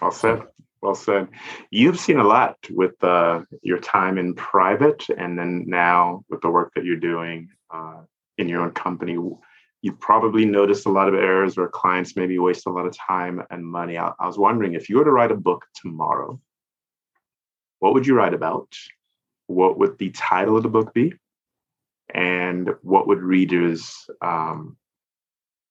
Well 0.00 0.10
said. 0.10 0.42
Well 0.80 0.94
said. 0.94 1.28
You've 1.70 1.98
seen 1.98 2.18
a 2.18 2.24
lot 2.24 2.56
with 2.70 3.02
uh, 3.02 3.42
your 3.62 3.78
time 3.78 4.18
in 4.18 4.34
private, 4.34 5.06
and 5.16 5.38
then 5.38 5.64
now 5.66 6.24
with 6.28 6.40
the 6.40 6.50
work 6.50 6.72
that 6.74 6.84
you're 6.84 6.96
doing 6.96 7.48
uh, 7.72 8.02
in 8.36 8.48
your 8.48 8.62
own 8.62 8.70
company 8.70 9.18
you've 9.82 10.00
probably 10.00 10.44
noticed 10.44 10.86
a 10.86 10.90
lot 10.90 11.08
of 11.08 11.14
errors 11.14 11.56
where 11.56 11.68
clients 11.68 12.16
maybe 12.16 12.38
waste 12.38 12.66
a 12.66 12.70
lot 12.70 12.86
of 12.86 12.96
time 12.96 13.42
and 13.50 13.64
money. 13.64 13.96
I, 13.96 14.12
I, 14.18 14.26
was 14.26 14.38
wondering 14.38 14.74
if 14.74 14.88
you 14.88 14.98
were 14.98 15.04
to 15.04 15.10
write 15.10 15.30
a 15.30 15.36
book 15.36 15.64
tomorrow, 15.74 16.40
what 17.78 17.94
would 17.94 18.06
you 18.06 18.14
write 18.14 18.34
about? 18.34 18.72
What 19.46 19.78
would 19.78 19.98
the 19.98 20.10
title 20.10 20.56
of 20.56 20.62
the 20.62 20.68
book 20.68 20.92
be? 20.92 21.14
And 22.12 22.70
what 22.82 23.06
would 23.06 23.20
readers 23.20 24.08
um, 24.20 24.76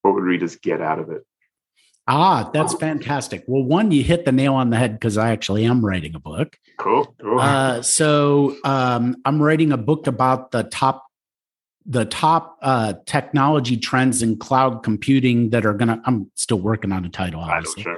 what 0.04 0.14
would 0.14 0.24
readers 0.24 0.56
get 0.56 0.82
out 0.82 1.00
of 1.00 1.10
it? 1.10 1.26
Ah, 2.08 2.50
that's 2.54 2.74
fantastic. 2.76 3.44
Well, 3.48 3.64
one, 3.64 3.92
you 3.92 4.02
hit 4.02 4.24
the 4.24 4.32
nail 4.32 4.54
on 4.54 4.70
the 4.70 4.78
head 4.78 4.94
because 4.94 5.18
I 5.18 5.32
actually 5.32 5.66
am 5.66 5.86
writing 5.86 6.16
a 6.16 6.20
book. 6.20 6.58
Cool. 6.78 7.14
cool. 7.20 7.40
Uh, 7.40 7.82
so 7.82 8.56
um, 8.64 9.18
I'm 9.26 9.42
writing 9.42 9.74
a 9.74 9.78
book 9.78 10.08
about 10.08 10.52
the 10.52 10.64
top 10.64 11.07
the 11.88 12.06
top 12.06 12.58
uh, 12.62 12.94
technology 13.06 13.78
trends 13.78 14.22
in 14.22 14.38
cloud 14.38 14.84
computing 14.84 15.52
that 15.52 15.66
are 15.66 15.74
going 15.74 15.88
to, 15.88 16.02
I'm 16.06 16.30
still 16.36 16.60
working 16.60 16.92
on 16.92 17.06
a 17.06 17.10
title, 17.10 17.40
obviously. 17.40 17.84
Sure. 17.84 17.98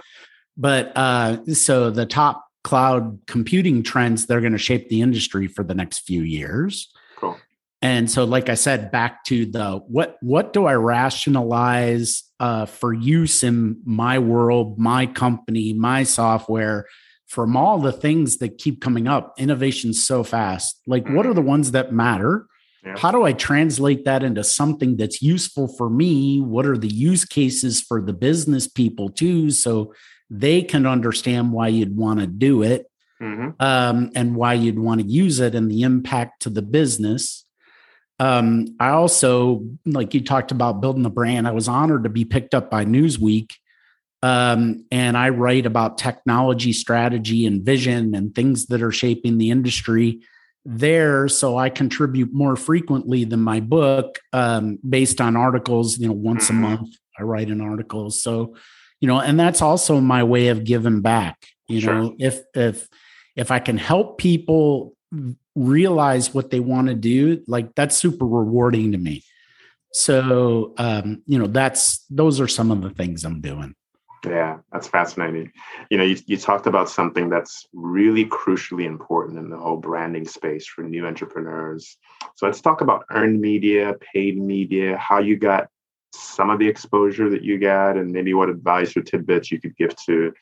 But 0.56 0.91
uh, 0.95 1.43
so 1.54 1.89
the 1.89 2.06
top 2.06 2.45
cloud 2.63 3.19
computing 3.25 3.82
trends, 3.82 4.28
they're 4.28 4.41
going 4.41 4.54
to 4.54 4.60
shape 4.60 4.89
the 4.89 5.02
industry 5.02 5.47
for 5.47 5.63
the 5.63 5.73
next 5.73 5.99
few 5.99 6.21
years. 6.21 6.91
Cool. 7.15 7.38
And 7.82 8.12
so, 8.12 8.25
like 8.25 8.49
I 8.49 8.56
said, 8.56 8.91
back 8.91 9.23
to 9.25 9.45
the 9.45 9.78
what 9.88 10.17
what 10.21 10.52
do 10.52 10.65
I 10.65 10.73
rationalize 10.73 12.23
uh, 12.39 12.65
for 12.65 12.93
use 12.93 13.41
in 13.41 13.82
my 13.86 14.19
world, 14.19 14.78
my 14.78 15.06
company, 15.06 15.71
my 15.71 16.04
software, 16.04 16.86
from 17.28 17.56
all 17.56 17.80
the 17.80 17.93
things 17.93 18.38
that 18.38 18.58
keep 18.58 18.82
coming 18.82 19.08
up? 19.08 19.34
Innovation's 19.38 20.04
so 20.04 20.25
fast. 20.25 20.82
Like, 20.86 21.06
mm-hmm. 21.06 21.15
what 21.15 21.25
are 21.25 21.34
the 21.34 21.41
ones 21.41 21.71
that 21.71 21.93
matter? 21.93 22.47
Yeah. 22.85 22.97
How 22.97 23.11
do 23.11 23.23
I 23.23 23.33
translate 23.33 24.05
that 24.05 24.23
into 24.23 24.43
something 24.43 24.95
that's 24.95 25.21
useful 25.21 25.67
for 25.67 25.89
me? 25.89 26.39
What 26.39 26.65
are 26.65 26.77
the 26.77 26.87
use 26.87 27.25
cases 27.25 27.81
for 27.81 28.01
the 28.01 28.13
business 28.13 28.67
people 28.67 29.09
too? 29.09 29.51
So 29.51 29.93
they 30.29 30.61
can 30.61 30.85
understand 30.85 31.51
why 31.51 31.69
you'd 31.69 31.95
want 31.95 32.19
to 32.19 32.27
do 32.27 32.63
it 32.63 32.89
mm-hmm. 33.21 33.61
um, 33.61 34.11
and 34.15 34.35
why 34.35 34.53
you'd 34.53 34.79
want 34.79 35.01
to 35.01 35.07
use 35.07 35.39
it 35.39 35.55
and 35.55 35.69
the 35.69 35.81
impact 35.81 36.43
to 36.43 36.49
the 36.49 36.61
business. 36.61 37.45
Um, 38.19 38.75
I 38.79 38.89
also, 38.89 39.65
like 39.85 40.13
you 40.13 40.21
talked 40.21 40.51
about 40.51 40.81
building 40.81 41.03
the 41.03 41.09
brand, 41.09 41.47
I 41.47 41.51
was 41.51 41.67
honored 41.67 42.03
to 42.03 42.09
be 42.09 42.25
picked 42.25 42.53
up 42.53 42.69
by 42.69 42.85
Newsweek. 42.85 43.51
Um, 44.21 44.85
and 44.91 45.17
I 45.17 45.29
write 45.29 45.65
about 45.65 45.97
technology 45.97 46.73
strategy 46.73 47.45
and 47.45 47.63
vision 47.63 48.13
and 48.13 48.35
things 48.35 48.65
that 48.65 48.81
are 48.81 48.91
shaping 48.91 49.37
the 49.37 49.49
industry 49.49 50.19
there 50.71 51.27
so 51.27 51.58
i 51.58 51.67
contribute 51.67 52.32
more 52.32 52.55
frequently 52.55 53.23
than 53.23 53.39
my 53.39 53.60
book 53.60 54.19
um, 54.34 54.77
based 54.88 55.19
on 55.19 55.36
articles 55.36 55.97
you 55.97 56.08
know 56.08 56.13
once 56.13 56.47
a 56.49 56.53
mm-hmm. 56.53 56.62
month 56.62 56.95
i 57.17 57.23
write 57.23 57.47
an 57.47 57.60
article 57.60 58.12
so 58.12 58.55
you 59.01 59.08
know 59.08 59.19
and 59.19 59.39
that's 59.39 59.63
also 59.63 59.99
my 59.99 60.23
way 60.23 60.49
of 60.49 60.63
giving 60.63 61.01
back 61.01 61.43
you 61.67 61.82
sure. 61.82 61.95
know 61.95 62.15
if 62.19 62.41
if 62.53 62.88
if 63.36 63.49
i 63.49 63.58
can 63.58 63.79
help 63.79 64.19
people 64.19 64.95
realize 65.55 66.36
what 66.36 66.51
they 66.51 66.60
want 66.60 66.88
to 66.88 66.93
do 66.93 67.43
like 67.47 67.73
that's 67.73 67.97
super 67.97 68.27
rewarding 68.27 68.91
to 68.91 68.99
me 68.99 69.23
so 69.91 70.75
um 70.77 71.23
you 71.25 71.39
know 71.39 71.47
that's 71.47 72.05
those 72.12 72.39
are 72.39 72.47
some 72.47 72.69
of 72.69 72.84
the 72.84 72.91
things 72.91 73.25
i'm 73.25 73.41
doing 73.41 73.73
yeah, 74.25 74.60
that's 74.71 74.88
fascinating. 74.88 75.51
You 75.89 75.97
know, 75.97 76.03
you, 76.03 76.17
you 76.25 76.38
talked 76.38 76.67
about 76.67 76.89
something 76.89 77.29
that's 77.29 77.67
really 77.73 78.25
crucially 78.25 78.86
important 78.86 79.39
in 79.39 79.49
the 79.49 79.58
whole 79.58 79.77
branding 79.77 80.27
space 80.27 80.67
for 80.67 80.84
new 80.84 81.05
entrepreneurs. 81.05 81.97
So 82.36 82.45
let's 82.45 82.62
talk 82.62 82.82
about 82.82 83.05
earned 83.12 83.39
media, 83.39 83.95
paid 84.13 84.38
media, 84.38 84.97
how 84.97 85.19
you 85.19 85.38
got 85.38 85.67
some 86.13 86.49
of 86.49 86.60
the 86.60 86.67
exposure 86.67 87.29
that 87.29 87.43
you 87.43 87.60
got, 87.60 87.97
and 87.97 88.12
maybe 88.12 88.34
what 88.34 88.49
advice 88.49 88.95
or 88.97 89.01
tidbits 89.01 89.51
you 89.51 89.62
could 89.62 89.75
give 89.77 89.95
to, 90.05 90.34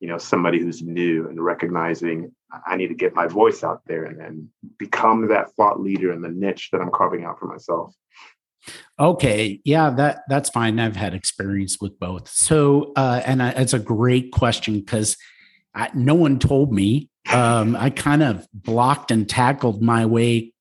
you 0.00 0.08
know, 0.08 0.18
somebody 0.18 0.58
who's 0.60 0.82
new 0.82 1.28
and 1.28 1.42
recognizing 1.42 2.32
I 2.66 2.76
need 2.76 2.88
to 2.88 2.94
get 2.94 3.14
my 3.14 3.26
voice 3.26 3.64
out 3.64 3.82
there 3.86 4.04
and, 4.04 4.20
and 4.20 4.48
become 4.78 5.28
that 5.28 5.52
thought 5.52 5.80
leader 5.80 6.12
in 6.12 6.20
the 6.20 6.28
niche 6.28 6.70
that 6.72 6.80
I'm 6.80 6.90
carving 6.90 7.24
out 7.24 7.38
for 7.38 7.46
myself. 7.46 7.94
Okay, 8.98 9.60
yeah, 9.64 9.90
that 9.90 10.22
that's 10.28 10.48
fine. 10.48 10.80
I've 10.80 10.96
had 10.96 11.14
experience 11.14 11.78
with 11.80 11.98
both. 11.98 12.28
So, 12.28 12.92
uh, 12.96 13.20
and 13.24 13.42
I, 13.42 13.50
it's 13.50 13.74
a 13.74 13.78
great 13.78 14.32
question 14.32 14.80
because 14.80 15.16
no 15.94 16.14
one 16.14 16.38
told 16.38 16.72
me. 16.72 17.10
Um, 17.30 17.76
I 17.76 17.90
kind 17.90 18.22
of 18.22 18.46
blocked 18.54 19.10
and 19.10 19.28
tackled 19.28 19.82
my 19.82 20.06
way 20.06 20.52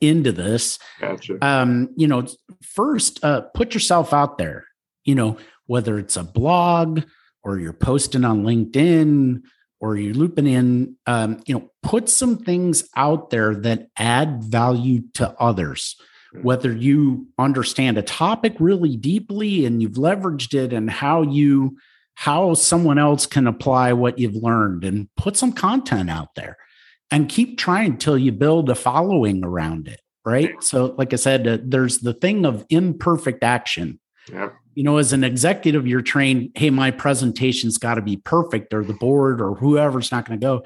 into 0.00 0.32
this. 0.32 0.78
Gotcha. 1.00 1.38
Um, 1.44 1.88
you 1.96 2.06
know, 2.06 2.26
first, 2.62 3.24
uh, 3.24 3.42
put 3.54 3.74
yourself 3.74 4.12
out 4.12 4.38
there. 4.38 4.66
You 5.04 5.14
know, 5.14 5.38
whether 5.66 5.98
it's 5.98 6.16
a 6.16 6.22
blog 6.22 7.02
or 7.42 7.58
you're 7.58 7.72
posting 7.72 8.24
on 8.24 8.44
LinkedIn 8.44 9.42
or 9.80 9.96
you're 9.96 10.14
looping 10.14 10.46
in, 10.46 10.96
um, 11.06 11.42
you 11.46 11.54
know, 11.54 11.70
put 11.82 12.08
some 12.08 12.38
things 12.38 12.88
out 12.96 13.30
there 13.30 13.54
that 13.54 13.88
add 13.96 14.44
value 14.44 15.02
to 15.14 15.30
others 15.40 15.96
whether 16.40 16.72
you 16.72 17.26
understand 17.38 17.98
a 17.98 18.02
topic 18.02 18.54
really 18.58 18.96
deeply 18.96 19.66
and 19.66 19.82
you've 19.82 19.92
leveraged 19.92 20.54
it 20.54 20.72
and 20.72 20.90
how 20.90 21.22
you 21.22 21.76
how 22.14 22.54
someone 22.54 22.98
else 22.98 23.26
can 23.26 23.46
apply 23.46 23.92
what 23.92 24.18
you've 24.18 24.36
learned 24.36 24.84
and 24.84 25.08
put 25.16 25.36
some 25.36 25.52
content 25.52 26.10
out 26.10 26.28
there 26.36 26.56
and 27.10 27.28
keep 27.28 27.58
trying 27.58 27.96
till 27.96 28.18
you 28.18 28.30
build 28.32 28.70
a 28.70 28.74
following 28.74 29.44
around 29.44 29.88
it 29.88 30.00
right? 30.24 30.62
So 30.62 30.94
like 30.96 31.12
i 31.12 31.16
said 31.16 31.46
uh, 31.46 31.58
there's 31.62 31.98
the 31.98 32.14
thing 32.14 32.46
of 32.46 32.64
imperfect 32.70 33.42
action. 33.42 33.98
Yep. 34.32 34.54
you 34.76 34.84
know 34.84 34.98
as 34.98 35.12
an 35.12 35.24
executive 35.24 35.84
you're 35.84 36.00
trained 36.00 36.52
hey 36.54 36.70
my 36.70 36.92
presentation's 36.92 37.76
got 37.76 37.96
to 37.96 38.02
be 38.02 38.18
perfect 38.18 38.72
or 38.72 38.84
the 38.84 38.94
board 38.94 39.40
or 39.40 39.56
whoever's 39.56 40.12
not 40.12 40.26
going 40.26 40.38
to 40.38 40.44
go. 40.44 40.64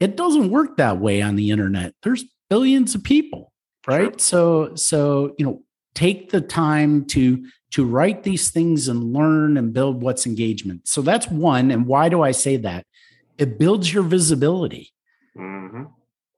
It 0.00 0.16
doesn't 0.16 0.50
work 0.50 0.76
that 0.76 0.98
way 0.98 1.22
on 1.22 1.36
the 1.36 1.50
internet. 1.50 1.94
There's 2.02 2.24
billions 2.50 2.94
of 2.94 3.02
people 3.02 3.52
right 3.86 4.12
sure. 4.12 4.18
so 4.18 4.74
so 4.74 5.34
you 5.38 5.44
know 5.44 5.62
take 5.94 6.30
the 6.30 6.40
time 6.40 7.04
to 7.04 7.44
to 7.70 7.84
write 7.84 8.22
these 8.22 8.50
things 8.50 8.88
and 8.88 9.12
learn 9.12 9.56
and 9.56 9.72
build 9.72 10.02
what's 10.02 10.26
engagement 10.26 10.86
so 10.86 11.02
that's 11.02 11.28
one 11.28 11.70
and 11.70 11.86
why 11.86 12.08
do 12.08 12.22
i 12.22 12.30
say 12.30 12.56
that 12.56 12.84
it 13.38 13.58
builds 13.58 13.92
your 13.92 14.02
visibility 14.02 14.92
mm-hmm. 15.36 15.84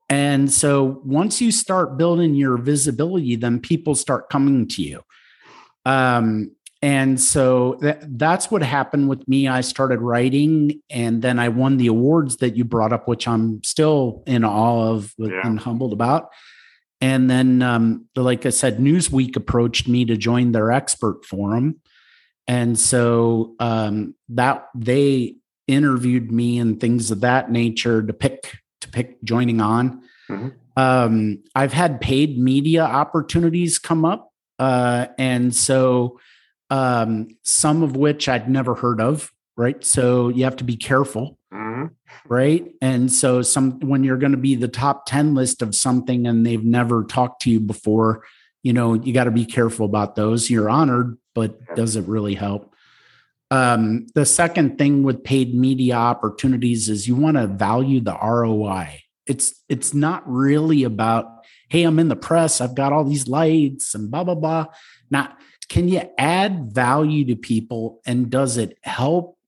and 0.09 0.51
so 0.51 1.01
once 1.05 1.41
you 1.41 1.51
start 1.51 1.97
building 1.97 2.35
your 2.35 2.57
visibility 2.57 3.35
then 3.35 3.59
people 3.59 3.95
start 3.95 4.29
coming 4.29 4.67
to 4.67 4.81
you 4.81 5.01
um 5.85 6.51
and 6.81 7.19
so 7.19 7.77
that, 7.81 8.17
that's 8.17 8.49
what 8.49 8.63
happened 8.63 9.09
with 9.09 9.27
me. 9.27 9.47
I 9.47 9.61
started 9.61 9.99
writing 9.99 10.81
and 10.89 11.21
then 11.21 11.37
I 11.37 11.49
won 11.49 11.77
the 11.77 11.87
awards 11.87 12.37
that 12.37 12.55
you 12.55 12.63
brought 12.63 12.93
up, 12.93 13.07
which 13.07 13.27
I'm 13.27 13.61
still 13.63 14.23
in 14.25 14.45
awe 14.45 14.91
of 14.91 15.13
yeah. 15.17 15.41
and 15.43 15.59
humbled 15.59 15.91
about. 15.91 16.29
And 17.01 17.29
then, 17.29 17.61
um, 17.61 18.07
like 18.15 18.45
I 18.45 18.49
said, 18.49 18.77
Newsweek 18.77 19.35
approached 19.35 19.87
me 19.87 20.05
to 20.05 20.17
join 20.17 20.51
their 20.51 20.71
expert 20.71 21.25
forum. 21.25 21.79
And 22.47 22.77
so 22.77 23.55
um, 23.59 24.15
that 24.29 24.67
they 24.75 25.35
interviewed 25.67 26.31
me 26.31 26.57
and 26.57 26.79
things 26.79 27.11
of 27.11 27.21
that 27.21 27.51
nature 27.51 28.01
to 28.01 28.11
pick 28.13 28.57
to 28.81 28.89
pick 28.89 29.21
joining 29.23 29.61
on. 29.61 30.01
Mm-hmm. 30.29 30.49
Um, 30.75 31.43
I've 31.55 31.73
had 31.73 32.01
paid 32.01 32.39
media 32.39 32.83
opportunities 32.83 33.77
come 33.77 34.05
up. 34.05 34.31
Uh, 34.57 35.07
and 35.17 35.55
so 35.55 36.19
um, 36.69 37.27
some 37.43 37.83
of 37.83 37.95
which 37.95 38.27
I'd 38.29 38.49
never 38.49 38.75
heard 38.75 39.01
of, 39.01 39.31
right? 39.59 39.83
So 39.83 40.29
you 40.29 40.45
have 40.45 40.55
to 40.55 40.63
be 40.63 40.77
careful, 40.77 41.37
mm-hmm. 41.53 41.87
right? 42.25 42.71
And 42.81 43.11
so 43.11 43.41
some 43.41 43.81
when 43.81 44.05
you're 44.05 44.17
going 44.17 44.31
to 44.31 44.37
be 44.37 44.55
the 44.55 44.69
top 44.69 45.05
10 45.05 45.35
list 45.35 45.61
of 45.61 45.75
something 45.75 46.25
and 46.25 46.45
they've 46.45 46.63
never 46.63 47.03
talked 47.03 47.41
to 47.41 47.51
you 47.51 47.59
before, 47.59 48.23
you 48.63 48.71
know, 48.71 48.93
you 48.93 49.11
got 49.11 49.25
to 49.25 49.31
be 49.31 49.43
careful 49.43 49.85
about 49.85 50.15
those. 50.15 50.49
You're 50.49 50.69
honored, 50.69 51.17
but 51.35 51.75
does 51.75 51.97
it 51.97 52.05
really 52.05 52.35
help? 52.35 52.73
Um, 53.51 54.07
the 54.15 54.25
second 54.25 54.77
thing 54.77 55.03
with 55.03 55.25
paid 55.25 55.53
media 55.53 55.95
opportunities 55.95 56.87
is 56.87 57.05
you 57.05 57.17
want 57.17 57.35
to 57.35 57.47
value 57.47 57.99
the 57.99 58.17
ROI. 58.17 59.01
It's 59.25 59.61
it's 59.67 59.93
not 59.93 60.23
really 60.25 60.85
about, 60.85 61.25
hey, 61.67 61.83
I'm 61.83 61.99
in 61.99 62.07
the 62.07 62.15
press, 62.15 62.61
I've 62.61 62.75
got 62.75 62.93
all 62.93 63.03
these 63.03 63.27
lights 63.27 63.93
and 63.93 64.09
blah 64.09 64.23
blah 64.23 64.35
blah. 64.35 64.67
Not 65.09 65.37
can 65.67 65.89
you 65.89 66.01
add 66.17 66.71
value 66.71 67.25
to 67.25 67.35
people 67.35 67.99
and 68.05 68.29
does 68.29 68.55
it 68.55 68.77
help 68.83 69.38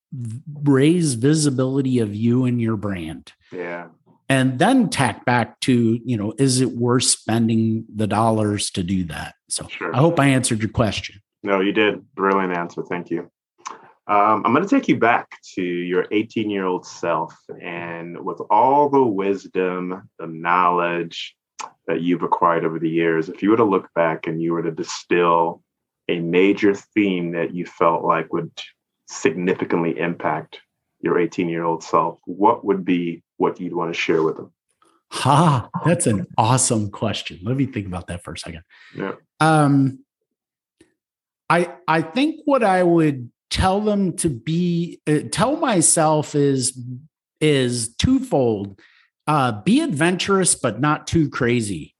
raise 0.63 1.13
visibility 1.13 1.99
of 1.99 2.13
you 2.15 2.45
and 2.45 2.61
your 2.61 2.77
brand. 2.77 3.33
Yeah. 3.51 3.87
And 4.29 4.59
then 4.59 4.89
tack 4.89 5.25
back 5.25 5.59
to 5.61 5.99
you 6.05 6.17
know 6.17 6.33
is 6.37 6.61
it 6.61 6.71
worth 6.71 7.03
spending 7.03 7.85
the 7.93 8.07
dollars 8.07 8.71
to 8.71 8.83
do 8.83 9.03
that? 9.05 9.35
So 9.49 9.67
sure. 9.67 9.93
i 9.93 9.97
hope 9.97 10.19
i 10.19 10.27
answered 10.27 10.59
your 10.59 10.69
question. 10.69 11.21
No 11.43 11.59
you 11.59 11.73
did. 11.73 12.05
Brilliant 12.15 12.55
answer. 12.55 12.83
Thank 12.83 13.09
you. 13.09 13.29
Um, 14.07 14.43
i'm 14.45 14.53
going 14.53 14.67
to 14.67 14.69
take 14.69 14.87
you 14.87 14.97
back 14.97 15.37
to 15.55 15.61
your 15.61 16.07
18 16.11 16.49
year 16.49 16.65
old 16.65 16.85
self 16.85 17.35
and 17.61 18.19
with 18.23 18.41
all 18.49 18.89
the 18.89 19.03
wisdom 19.03 20.09
the 20.17 20.27
knowledge 20.27 21.35
that 21.87 22.01
you've 22.01 22.23
acquired 22.23 22.65
over 22.65 22.79
the 22.79 22.89
years 22.89 23.29
if 23.29 23.43
you 23.43 23.51
were 23.51 23.57
to 23.57 23.63
look 23.63 23.93
back 23.93 24.27
and 24.27 24.41
you 24.41 24.53
were 24.53 24.63
to 24.63 24.71
distill 24.71 25.61
a 26.09 26.19
major 26.19 26.73
theme 26.73 27.31
that 27.33 27.53
you 27.53 27.65
felt 27.65 28.03
like 28.03 28.33
would 28.33 28.51
significantly 29.11 29.99
impact 29.99 30.61
your 31.01 31.19
18 31.19 31.49
year 31.49 31.63
old 31.63 31.83
self, 31.83 32.19
what 32.25 32.63
would 32.65 32.85
be 32.85 33.23
what 33.37 33.59
you'd 33.59 33.75
want 33.75 33.93
to 33.93 33.99
share 33.99 34.23
with 34.23 34.37
them? 34.37 34.51
Ha, 35.11 35.69
that's 35.85 36.07
an 36.07 36.25
awesome 36.37 36.89
question. 36.89 37.39
Let 37.43 37.57
me 37.57 37.65
think 37.65 37.85
about 37.85 38.07
that 38.07 38.23
for 38.23 38.33
a 38.33 38.37
second. 38.37 38.61
Yeah. 38.95 39.13
Um, 39.41 40.05
I 41.49 41.73
I 41.85 42.01
think 42.01 42.41
what 42.45 42.63
I 42.63 42.81
would 42.83 43.29
tell 43.49 43.81
them 43.81 44.15
to 44.17 44.29
be 44.29 45.01
uh, 45.05 45.19
tell 45.29 45.57
myself 45.57 46.33
is 46.33 46.79
is 47.41 47.93
twofold. 47.95 48.79
Uh, 49.27 49.61
be 49.63 49.81
adventurous, 49.81 50.55
but 50.55 50.79
not 50.79 51.07
too 51.07 51.29
crazy. 51.29 51.95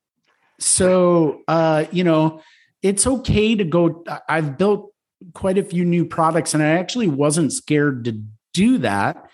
So, 0.59 1.41
uh, 1.47 1.85
you 1.91 2.03
know, 2.03 2.41
it's 2.81 3.05
okay 3.05 3.55
to 3.55 3.63
go. 3.63 4.03
I've 4.29 4.57
built 4.57 4.90
quite 5.33 5.57
a 5.57 5.63
few 5.63 5.85
new 5.85 6.05
products 6.05 6.53
and 6.53 6.63
I 6.63 6.69
actually 6.69 7.07
wasn't 7.07 7.53
scared 7.53 8.05
to 8.05 8.23
do 8.53 8.79
that, 8.79 9.29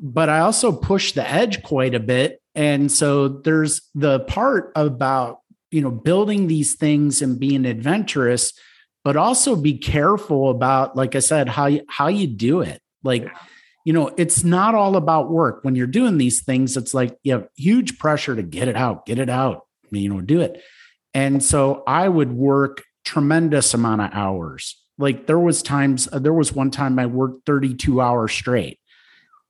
but 0.00 0.28
I 0.28 0.40
also 0.40 0.72
pushed 0.72 1.14
the 1.14 1.28
edge 1.28 1.62
quite 1.62 1.94
a 1.94 2.00
bit. 2.00 2.40
And 2.54 2.90
so 2.90 3.28
there's 3.28 3.82
the 3.94 4.20
part 4.20 4.72
about, 4.74 5.40
you 5.70 5.80
know, 5.80 5.90
building 5.90 6.46
these 6.48 6.74
things 6.74 7.22
and 7.22 7.38
being 7.38 7.64
adventurous, 7.64 8.52
but 9.04 9.16
also 9.16 9.54
be 9.54 9.78
careful 9.78 10.50
about, 10.50 10.96
like 10.96 11.14
I 11.14 11.20
said, 11.20 11.48
how 11.48 11.66
you, 11.66 11.82
how 11.88 12.08
you 12.08 12.26
do 12.26 12.60
it. 12.60 12.80
Like, 13.02 13.30
you 13.84 13.92
know, 13.92 14.10
it's 14.16 14.44
not 14.44 14.74
all 14.74 14.96
about 14.96 15.30
work. 15.30 15.60
When 15.62 15.74
you're 15.74 15.86
doing 15.86 16.18
these 16.18 16.42
things, 16.42 16.76
it's 16.76 16.92
like 16.92 17.16
you 17.22 17.32
have 17.32 17.48
huge 17.56 17.98
pressure 17.98 18.34
to 18.34 18.42
get 18.42 18.68
it 18.68 18.76
out, 18.76 19.06
get 19.06 19.18
it 19.18 19.30
out, 19.30 19.66
you 19.90 20.08
know, 20.08 20.20
do 20.20 20.40
it. 20.40 20.62
And 21.14 21.42
so 21.42 21.84
I 21.86 22.08
would 22.08 22.32
work 22.32 22.82
tremendous 23.04 23.72
amount 23.72 24.02
of 24.02 24.10
hours. 24.12 24.76
Like 24.98 25.26
there 25.26 25.38
was 25.38 25.62
times, 25.62 26.08
uh, 26.12 26.18
there 26.18 26.32
was 26.32 26.52
one 26.52 26.70
time 26.70 26.98
I 26.98 27.06
worked 27.06 27.46
32 27.46 28.00
hours 28.00 28.32
straight. 28.32 28.78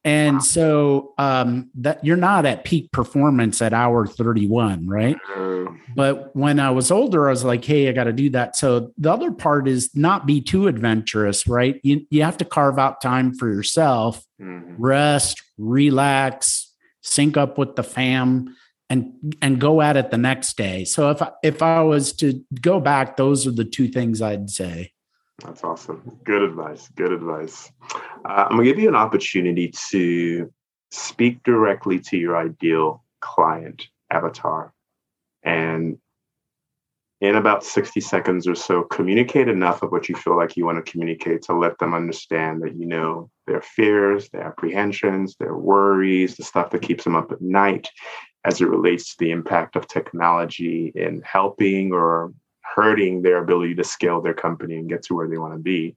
And 0.04 0.37
wow. 0.37 0.42
so 0.42 1.14
um, 1.18 1.70
that 1.74 2.04
you're 2.04 2.16
not 2.16 2.46
at 2.46 2.64
peak 2.64 2.92
performance 2.92 3.61
at 3.61 3.72
hour 3.72 4.06
31, 4.06 4.87
right? 4.87 5.16
But 5.94 6.34
when 6.37 6.61
I 6.61 6.70
was 6.70 6.90
older, 6.90 7.26
I 7.26 7.30
was 7.30 7.44
like, 7.44 7.64
hey, 7.64 7.88
I 7.88 7.92
got 7.92 8.04
to 8.04 8.12
do 8.12 8.30
that. 8.30 8.56
So 8.56 8.92
the 8.96 9.12
other 9.12 9.32
part 9.32 9.66
is 9.66 9.90
not 9.94 10.24
be 10.24 10.40
too 10.40 10.68
adventurous, 10.68 11.46
right? 11.48 11.80
You, 11.82 12.06
you 12.11 12.22
have 12.22 12.38
to 12.38 12.44
carve 12.44 12.78
out 12.78 13.00
time 13.00 13.34
for 13.34 13.52
yourself, 13.52 14.24
mm-hmm. 14.40 14.76
rest, 14.78 15.42
relax, 15.58 16.72
sync 17.02 17.37
up 17.37 17.58
with 17.58 17.74
the 17.74 17.82
fam 17.82 18.54
and 18.90 19.12
and 19.42 19.61
go 19.61 19.82
at 19.82 19.96
it 19.96 20.11
the 20.11 20.18
next 20.18 20.56
day. 20.56 20.84
So 20.84 21.11
if 21.11 21.20
I, 21.20 21.32
if 21.42 21.62
I 21.62 21.82
was 21.82 22.12
to 22.14 22.42
go 22.61 22.80
back, 22.80 23.16
those 23.16 23.46
are 23.46 23.50
the 23.50 23.64
two 23.64 23.88
things 23.88 24.22
I'd 24.22 24.50
say. 24.50 24.92
That's 25.44 25.62
awesome. 25.62 26.18
Good 26.24 26.42
advice. 26.42 26.88
Good 26.96 27.12
advice. 27.12 27.70
Uh, 28.24 28.46
I'm 28.48 28.57
gonna 28.57 28.64
give 28.64 28.79
you 28.79 28.88
an 28.88 28.96
opportunity 28.96 29.72
to 29.90 30.53
speak 30.90 31.42
directly 31.44 32.01
to 32.01 32.16
your 32.16 32.37
ideal 32.37 33.05
client 33.20 33.88
avatar, 34.11 34.72
and 35.44 35.98
in 37.20 37.35
about 37.35 37.64
60 37.64 38.01
seconds 38.01 38.46
or 38.46 38.55
so, 38.55 38.83
communicate 38.85 39.48
enough 39.48 39.83
of 39.83 39.90
what 39.90 40.09
you 40.09 40.14
feel 40.14 40.37
like 40.37 40.57
you 40.57 40.64
want 40.64 40.85
to 40.85 40.90
communicate 40.90 41.42
to 41.42 41.53
let 41.53 41.77
them 41.79 41.92
understand 41.92 42.62
that 42.62 42.77
you 42.77 42.87
know 42.87 43.29
their 43.46 43.61
fears, 43.61 44.29
their 44.31 44.44
apprehensions, 44.44 45.35
their 45.37 45.57
worries, 45.57 46.37
the 46.37 46.44
stuff 46.44 46.70
that 46.70 46.83
keeps 46.83 47.05
them 47.05 47.16
up 47.16 47.33
at 47.33 47.40
night, 47.40 47.88
as 48.44 48.61
it 48.61 48.68
relates 48.68 49.11
to 49.11 49.16
the 49.18 49.33
impact 49.33 49.74
of 49.74 49.88
technology 49.88 50.92
in 50.94 51.20
helping 51.24 51.92
or 51.92 52.33
hurting 52.78 53.22
their 53.22 53.42
ability 53.42 53.74
to 53.74 53.82
scale 53.82 54.20
their 54.20 54.34
company 54.34 54.76
and 54.76 54.88
get 54.88 55.02
to 55.02 55.14
where 55.14 55.28
they 55.28 55.36
want 55.36 55.52
to 55.52 55.58
be. 55.58 55.96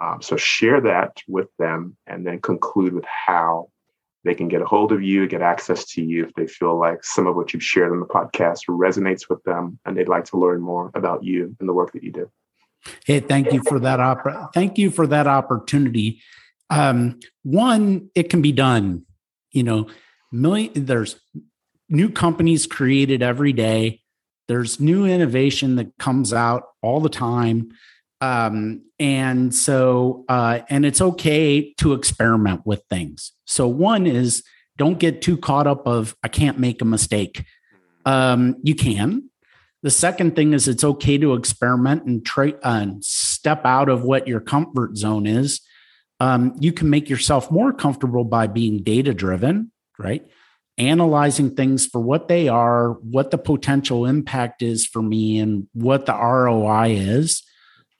Um, 0.00 0.22
so 0.22 0.36
share 0.36 0.80
that 0.82 1.16
with 1.26 1.48
them 1.58 1.96
and 2.06 2.24
then 2.24 2.40
conclude 2.40 2.92
with 2.92 3.04
how 3.04 3.68
they 4.24 4.34
can 4.34 4.46
get 4.46 4.62
a 4.62 4.64
hold 4.64 4.92
of 4.92 5.02
you, 5.02 5.26
get 5.26 5.42
access 5.42 5.84
to 5.86 6.02
you 6.02 6.24
if 6.24 6.32
they 6.34 6.46
feel 6.46 6.78
like 6.78 7.02
some 7.02 7.26
of 7.26 7.34
what 7.34 7.52
you've 7.52 7.64
shared 7.64 7.90
on 7.90 7.98
the 7.98 8.06
podcast 8.06 8.60
resonates 8.68 9.28
with 9.28 9.42
them 9.42 9.78
and 9.84 9.96
they'd 9.96 10.08
like 10.08 10.24
to 10.26 10.38
learn 10.38 10.60
more 10.60 10.92
about 10.94 11.24
you 11.24 11.56
and 11.58 11.68
the 11.68 11.72
work 11.72 11.92
that 11.92 12.04
you 12.04 12.12
do. 12.12 12.30
Hey, 13.04 13.18
thank 13.18 13.52
you 13.52 13.62
for 13.68 13.80
that 13.80 13.98
opera. 13.98 14.50
Thank 14.54 14.78
you 14.78 14.90
for 14.90 15.06
that 15.08 15.26
opportunity. 15.26 16.22
Um, 16.70 17.18
one, 17.42 18.08
it 18.14 18.30
can 18.30 18.40
be 18.40 18.52
done. 18.52 19.04
You 19.50 19.64
know, 19.64 19.88
million 20.30 20.70
there's 20.74 21.20
new 21.88 22.08
companies 22.08 22.66
created 22.66 23.20
every 23.20 23.52
day. 23.52 23.99
There's 24.50 24.80
new 24.80 25.06
innovation 25.06 25.76
that 25.76 25.96
comes 25.96 26.32
out 26.32 26.64
all 26.82 26.98
the 26.98 27.08
time. 27.08 27.70
Um, 28.20 28.82
and 28.98 29.54
so, 29.54 30.24
uh, 30.28 30.62
and 30.68 30.84
it's 30.84 31.00
okay 31.00 31.72
to 31.74 31.92
experiment 31.92 32.62
with 32.66 32.82
things. 32.90 33.30
So, 33.46 33.68
one 33.68 34.08
is 34.08 34.42
don't 34.76 34.98
get 34.98 35.22
too 35.22 35.36
caught 35.36 35.68
up 35.68 35.86
of 35.86 36.16
I 36.24 36.28
can't 36.28 36.58
make 36.58 36.82
a 36.82 36.84
mistake. 36.84 37.44
Um, 38.04 38.56
you 38.64 38.74
can. 38.74 39.30
The 39.84 39.90
second 39.92 40.34
thing 40.34 40.52
is 40.52 40.66
it's 40.66 40.82
okay 40.82 41.16
to 41.18 41.34
experiment 41.34 42.06
and 42.06 42.26
try 42.26 42.54
and 42.64 43.04
step 43.04 43.64
out 43.64 43.88
of 43.88 44.02
what 44.02 44.26
your 44.26 44.40
comfort 44.40 44.96
zone 44.96 45.28
is. 45.28 45.60
Um, 46.18 46.56
you 46.58 46.72
can 46.72 46.90
make 46.90 47.08
yourself 47.08 47.52
more 47.52 47.72
comfortable 47.72 48.24
by 48.24 48.48
being 48.48 48.82
data 48.82 49.14
driven, 49.14 49.70
right? 49.96 50.26
Analyzing 50.80 51.54
things 51.54 51.86
for 51.86 52.00
what 52.00 52.28
they 52.28 52.48
are, 52.48 52.92
what 52.94 53.30
the 53.30 53.38
potential 53.38 54.06
impact 54.06 54.62
is 54.62 54.86
for 54.86 55.02
me, 55.02 55.38
and 55.38 55.68
what 55.72 56.06
the 56.06 56.14
ROI 56.14 56.90
is 56.92 57.42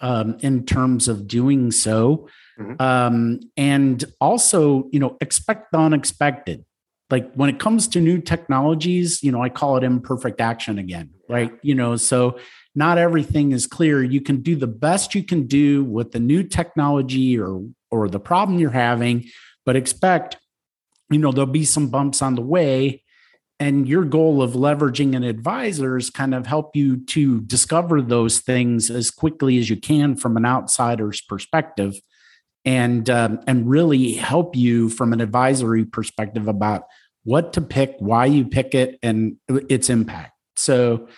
um, 0.00 0.36
in 0.40 0.64
terms 0.64 1.06
of 1.06 1.28
doing 1.28 1.70
so. 1.70 2.28
Mm-hmm. 2.58 2.80
Um, 2.80 3.40
and 3.56 4.04
also, 4.20 4.88
you 4.92 4.98
know, 4.98 5.16
expect 5.20 5.72
the 5.72 5.78
unexpected. 5.78 6.64
Like 7.10 7.32
when 7.34 7.50
it 7.50 7.58
comes 7.58 7.88
to 7.88 8.00
new 8.00 8.20
technologies, 8.20 9.22
you 9.22 9.32
know, 9.32 9.42
I 9.42 9.48
call 9.48 9.76
it 9.76 9.84
imperfect 9.84 10.40
action 10.40 10.78
again, 10.78 11.10
right? 11.28 11.52
You 11.62 11.74
know, 11.74 11.96
so 11.96 12.38
not 12.74 12.98
everything 12.98 13.52
is 13.52 13.66
clear. 13.66 14.02
You 14.02 14.20
can 14.20 14.42
do 14.42 14.54
the 14.54 14.68
best 14.68 15.14
you 15.14 15.24
can 15.24 15.46
do 15.46 15.84
with 15.84 16.12
the 16.12 16.20
new 16.20 16.42
technology 16.42 17.38
or 17.38 17.64
or 17.90 18.08
the 18.08 18.20
problem 18.20 18.60
you're 18.60 18.70
having, 18.70 19.24
but 19.66 19.74
expect 19.74 20.36
you 21.10 21.18
know 21.18 21.32
there'll 21.32 21.46
be 21.50 21.64
some 21.64 21.88
bumps 21.88 22.22
on 22.22 22.34
the 22.34 22.42
way. 22.42 23.02
And 23.58 23.86
your 23.86 24.06
goal 24.06 24.40
of 24.40 24.52
leveraging 24.52 25.14
an 25.14 25.22
advisor 25.22 25.98
is 25.98 26.08
kind 26.08 26.34
of 26.34 26.46
help 26.46 26.74
you 26.74 27.04
to 27.08 27.42
discover 27.42 28.00
those 28.00 28.38
things 28.38 28.88
as 28.88 29.10
quickly 29.10 29.58
as 29.58 29.68
you 29.68 29.76
can 29.76 30.16
from 30.16 30.38
an 30.38 30.46
outsider's 30.46 31.20
perspective 31.20 32.00
and 32.64 33.10
um, 33.10 33.40
and 33.46 33.68
really 33.68 34.14
help 34.14 34.56
you 34.56 34.88
from 34.88 35.12
an 35.12 35.20
advisory 35.20 35.84
perspective 35.84 36.48
about 36.48 36.84
what 37.24 37.52
to 37.52 37.60
pick 37.60 37.94
why 37.98 38.24
you 38.24 38.46
pick 38.46 38.74
it 38.74 38.98
and 39.02 39.36
its 39.48 39.90
impact. 39.90 40.32
So 40.56 41.08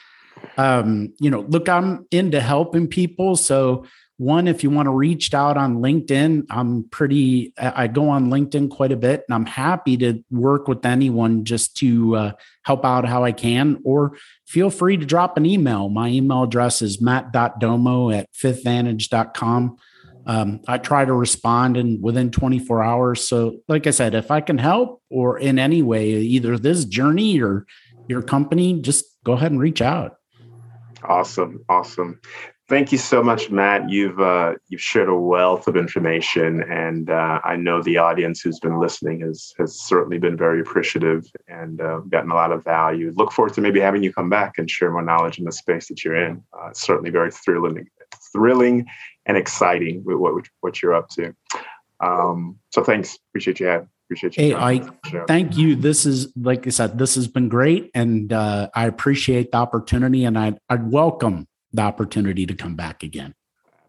um, 0.56 1.14
you 1.20 1.30
know 1.30 1.40
look 1.42 1.68
i'm 1.68 2.06
into 2.10 2.40
helping 2.40 2.88
people. 2.88 3.36
So 3.36 3.86
one, 4.22 4.46
if 4.46 4.62
you 4.62 4.70
want 4.70 4.86
to 4.86 4.92
reach 4.92 5.34
out 5.34 5.56
on 5.56 5.78
LinkedIn, 5.78 6.46
I'm 6.48 6.84
pretty, 6.90 7.52
I 7.58 7.88
go 7.88 8.08
on 8.08 8.30
LinkedIn 8.30 8.70
quite 8.70 8.92
a 8.92 8.96
bit 8.96 9.24
and 9.28 9.34
I'm 9.34 9.46
happy 9.46 9.96
to 9.96 10.22
work 10.30 10.68
with 10.68 10.86
anyone 10.86 11.44
just 11.44 11.76
to 11.78 12.16
uh, 12.16 12.32
help 12.62 12.84
out 12.84 13.04
how 13.04 13.24
I 13.24 13.32
can. 13.32 13.80
Or 13.84 14.16
feel 14.46 14.70
free 14.70 14.96
to 14.96 15.04
drop 15.04 15.36
an 15.36 15.44
email. 15.44 15.88
My 15.88 16.08
email 16.08 16.44
address 16.44 16.82
is 16.82 17.00
matt.domo 17.00 18.10
at 18.10 18.28
fifthvantage.com. 18.32 19.76
Um, 20.24 20.60
I 20.68 20.78
try 20.78 21.04
to 21.04 21.12
respond 21.12 21.76
in 21.76 22.00
within 22.00 22.30
24 22.30 22.80
hours. 22.80 23.26
So, 23.26 23.56
like 23.66 23.88
I 23.88 23.90
said, 23.90 24.14
if 24.14 24.30
I 24.30 24.40
can 24.40 24.56
help 24.56 25.02
or 25.10 25.36
in 25.36 25.58
any 25.58 25.82
way, 25.82 26.10
either 26.10 26.56
this 26.56 26.84
journey 26.84 27.42
or 27.42 27.66
your 28.06 28.22
company, 28.22 28.80
just 28.80 29.04
go 29.24 29.32
ahead 29.32 29.50
and 29.50 29.60
reach 29.60 29.82
out. 29.82 30.16
Awesome, 31.04 31.64
awesome. 31.68 32.20
Thank 32.72 32.90
you 32.90 32.96
so 32.96 33.22
much, 33.22 33.50
Matt. 33.50 33.90
You've 33.90 34.18
uh, 34.18 34.54
you've 34.70 34.80
shared 34.80 35.10
a 35.10 35.14
wealth 35.14 35.68
of 35.68 35.76
information, 35.76 36.62
and 36.62 37.10
uh, 37.10 37.38
I 37.44 37.54
know 37.54 37.82
the 37.82 37.98
audience 37.98 38.40
who's 38.40 38.58
been 38.60 38.80
listening 38.80 39.20
has 39.20 39.52
has 39.58 39.78
certainly 39.78 40.16
been 40.16 40.38
very 40.38 40.62
appreciative 40.62 41.30
and 41.48 41.82
uh, 41.82 41.98
gotten 42.08 42.30
a 42.30 42.34
lot 42.34 42.50
of 42.50 42.64
value. 42.64 43.12
Look 43.14 43.30
forward 43.30 43.52
to 43.56 43.60
maybe 43.60 43.78
having 43.78 44.02
you 44.02 44.10
come 44.10 44.30
back 44.30 44.54
and 44.56 44.70
share 44.70 44.90
more 44.90 45.02
knowledge 45.02 45.38
in 45.38 45.44
the 45.44 45.52
space 45.52 45.88
that 45.88 46.02
you're 46.02 46.16
in. 46.16 46.42
Uh, 46.58 46.70
certainly 46.72 47.10
very 47.10 47.30
thrilling, 47.30 47.86
thrilling 48.32 48.86
and 49.26 49.36
exciting 49.36 50.02
with 50.02 50.16
what 50.16 50.42
what 50.62 50.80
you're 50.80 50.94
up 50.94 51.10
to. 51.10 51.34
Um, 52.00 52.58
so 52.70 52.82
thanks. 52.82 53.18
Appreciate 53.32 53.60
you 53.60 53.66
having. 53.66 53.88
Appreciate 54.06 54.38
you. 54.38 54.44
Hey, 54.44 54.54
I 54.54 54.88
thank 55.26 55.58
you. 55.58 55.76
This 55.76 56.06
is 56.06 56.32
like 56.36 56.66
I 56.66 56.70
said, 56.70 56.96
this 56.96 57.16
has 57.16 57.28
been 57.28 57.50
great, 57.50 57.90
and 57.94 58.32
uh, 58.32 58.70
I 58.74 58.86
appreciate 58.86 59.52
the 59.52 59.58
opportunity, 59.58 60.24
and 60.24 60.38
I 60.38 60.54
I'd 60.70 60.90
welcome 60.90 61.48
the 61.72 61.82
opportunity 61.82 62.46
to 62.46 62.54
come 62.54 62.76
back 62.76 63.02
again. 63.02 63.34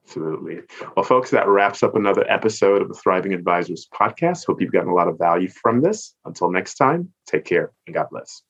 Absolutely. 0.05 0.59
Well, 0.95 1.05
folks, 1.05 1.31
that 1.31 1.47
wraps 1.47 1.81
up 1.81 1.95
another 1.95 2.29
episode 2.29 2.81
of 2.81 2.89
the 2.89 2.93
Thriving 2.93 3.33
Advisors 3.33 3.87
podcast. 3.93 4.45
Hope 4.45 4.61
you've 4.61 4.71
gotten 4.71 4.89
a 4.89 4.93
lot 4.93 5.07
of 5.07 5.17
value 5.17 5.49
from 5.49 5.81
this. 5.81 6.15
Until 6.25 6.51
next 6.51 6.75
time, 6.75 7.11
take 7.25 7.45
care 7.45 7.71
and 7.87 7.95
God 7.95 8.07
bless. 8.11 8.41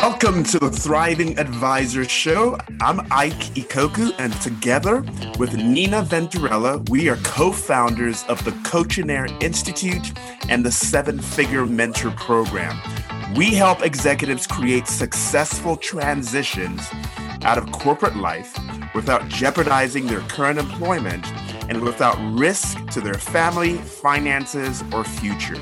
Welcome 0.00 0.44
to 0.44 0.58
the 0.58 0.70
Thriving 0.70 1.38
Advisors 1.38 2.10
Show. 2.10 2.58
I'm 2.80 3.00
Ike 3.10 3.34
Ikokwu, 3.54 4.14
and 4.18 4.32
together 4.40 5.00
with 5.38 5.54
Nina 5.56 6.02
Venturella, 6.02 6.88
we 6.88 7.08
are 7.08 7.16
co 7.16 7.50
founders 7.52 8.22
of 8.24 8.42
the 8.44 8.52
Coachinaire 8.52 9.42
Institute 9.42 10.12
and 10.48 10.64
the 10.64 10.72
Seven 10.72 11.18
Figure 11.18 11.66
Mentor 11.66 12.10
Program. 12.12 12.78
We 13.32 13.54
help 13.54 13.82
executives 13.82 14.46
create 14.46 14.86
successful 14.86 15.76
transitions 15.76 16.88
out 17.42 17.58
of 17.58 17.72
corporate 17.72 18.16
life 18.16 18.56
without 18.94 19.28
jeopardizing 19.28 20.06
their 20.06 20.20
current 20.20 20.58
employment 20.58 21.26
and 21.68 21.82
without 21.82 22.16
risk 22.38 22.86
to 22.90 23.00
their 23.00 23.14
family, 23.14 23.74
finances, 23.78 24.84
or 24.92 25.02
future. 25.04 25.60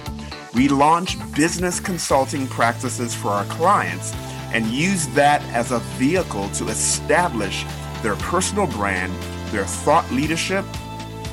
We 0.54 0.68
launch 0.68 1.16
business 1.34 1.80
consulting 1.80 2.46
practices 2.48 3.14
for 3.14 3.28
our 3.28 3.44
clients 3.44 4.12
and 4.52 4.66
use 4.66 5.06
that 5.08 5.40
as 5.44 5.70
a 5.70 5.78
vehicle 5.96 6.48
to 6.50 6.68
establish 6.68 7.64
their 8.02 8.16
personal 8.16 8.66
brand, 8.66 9.14
their 9.50 9.64
thought 9.64 10.10
leadership, 10.10 10.66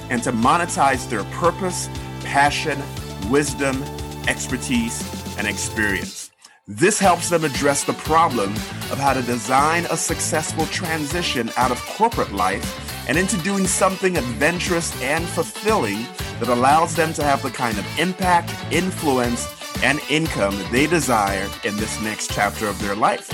and 0.10 0.24
to 0.24 0.32
monetize 0.32 1.10
their 1.10 1.26
purpose, 1.26 1.90
passion, 2.24 2.82
wisdom, 3.30 3.84
expertise, 4.28 5.19
and 5.40 5.48
experience. 5.48 6.30
This 6.68 7.00
helps 7.00 7.30
them 7.30 7.44
address 7.44 7.84
the 7.84 7.94
problem 7.94 8.52
of 8.92 9.00
how 9.00 9.14
to 9.14 9.24
design 9.24 9.88
a 9.90 9.98
successful 9.98 10.68
transition 10.68 11.50
out 11.58 11.72
of 11.72 11.82
corporate 11.98 12.32
life 12.32 13.08
and 13.10 13.18
into 13.18 13.38
doing 13.38 13.66
something 13.66 14.18
adventurous 14.18 14.94
and 15.02 15.26
fulfilling 15.28 16.04
that 16.40 16.50
allows 16.50 16.96
them 16.96 17.12
to 17.14 17.24
have 17.24 17.42
the 17.42 17.50
kind 17.50 17.80
of 17.80 18.00
impact, 18.00 18.54
influence, 18.72 19.48
and 19.82 20.00
income 20.12 20.56
they 20.72 20.86
desire 20.86 21.50
in 21.64 21.76
this 21.78 22.00
next 22.02 22.32
chapter 22.32 22.68
of 22.68 22.80
their 22.80 22.96
life. 22.96 23.34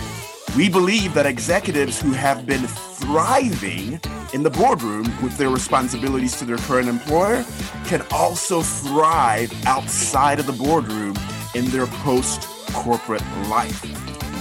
We 0.56 0.70
believe 0.70 1.14
that 1.16 1.26
executives 1.26 2.02
who 2.02 2.14
have 2.14 2.46
been 2.46 2.66
thriving 2.66 4.00
in 4.34 4.44
the 4.44 4.50
boardroom 4.50 5.04
with 5.22 5.38
their 5.38 5.50
responsibilities 5.50 6.38
to 6.40 6.46
their 6.46 6.58
current 6.58 6.88
employer 6.88 7.44
can 7.86 8.02
also 8.12 8.62
thrive 8.62 9.52
outside 9.66 10.40
of 10.40 10.46
the 10.46 10.54
boardroom 10.54 11.16
in 11.56 11.66
their 11.68 11.88
post 11.88 12.44
corporate 12.74 13.24
life. 13.50 13.82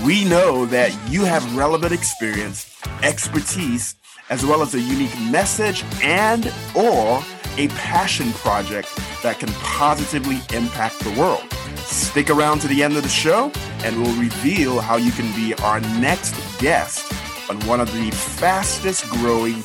We 0.05 0.25
know 0.25 0.67
that 0.67 0.93
you 1.09 1.25
have 1.25 1.57
relevant 1.57 1.93
experience, 1.93 2.79
expertise, 3.03 3.95
as 4.29 4.45
well 4.45 4.61
as 4.61 4.75
a 4.75 4.81
unique 4.81 5.19
message 5.31 5.85
and 6.03 6.53
or 6.77 7.23
a 7.57 7.69
passion 7.69 8.33
project 8.33 8.89
that 9.23 9.39
can 9.39 9.49
positively 9.63 10.41
impact 10.55 11.01
the 11.01 11.15
world. 11.19 11.45
Stick 11.77 12.31
around 12.31 12.61
to 12.61 12.69
the 12.69 12.83
end 12.83 12.97
of 12.97 13.03
the 13.03 13.09
show 13.09 13.53
and 13.85 14.03
we'll 14.03 14.21
reveal 14.21 14.81
how 14.81 14.97
you 14.97 15.13
can 15.13 15.33
be 15.35 15.55
our 15.63 15.81
next 16.01 16.35
guest 16.59 17.13
on 17.49 17.61
one 17.67 17.81
of 17.81 17.93
the 17.93 18.11
fastest 18.11 19.09
growing 19.11 19.63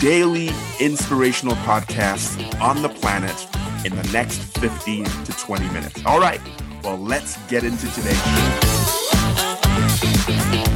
daily 0.00 0.50
inspirational 0.80 1.56
podcasts 1.56 2.60
on 2.60 2.82
the 2.82 2.88
planet 2.88 3.46
in 3.84 3.94
the 3.94 4.08
next 4.12 4.38
15 4.58 5.04
to 5.04 5.32
20 5.32 5.68
minutes. 5.68 6.04
All 6.04 6.20
right. 6.20 6.40
Well, 6.86 6.98
let's 6.98 7.36
get 7.48 7.64
into 7.64 7.92
today's 7.94 8.16
show. 10.70 10.75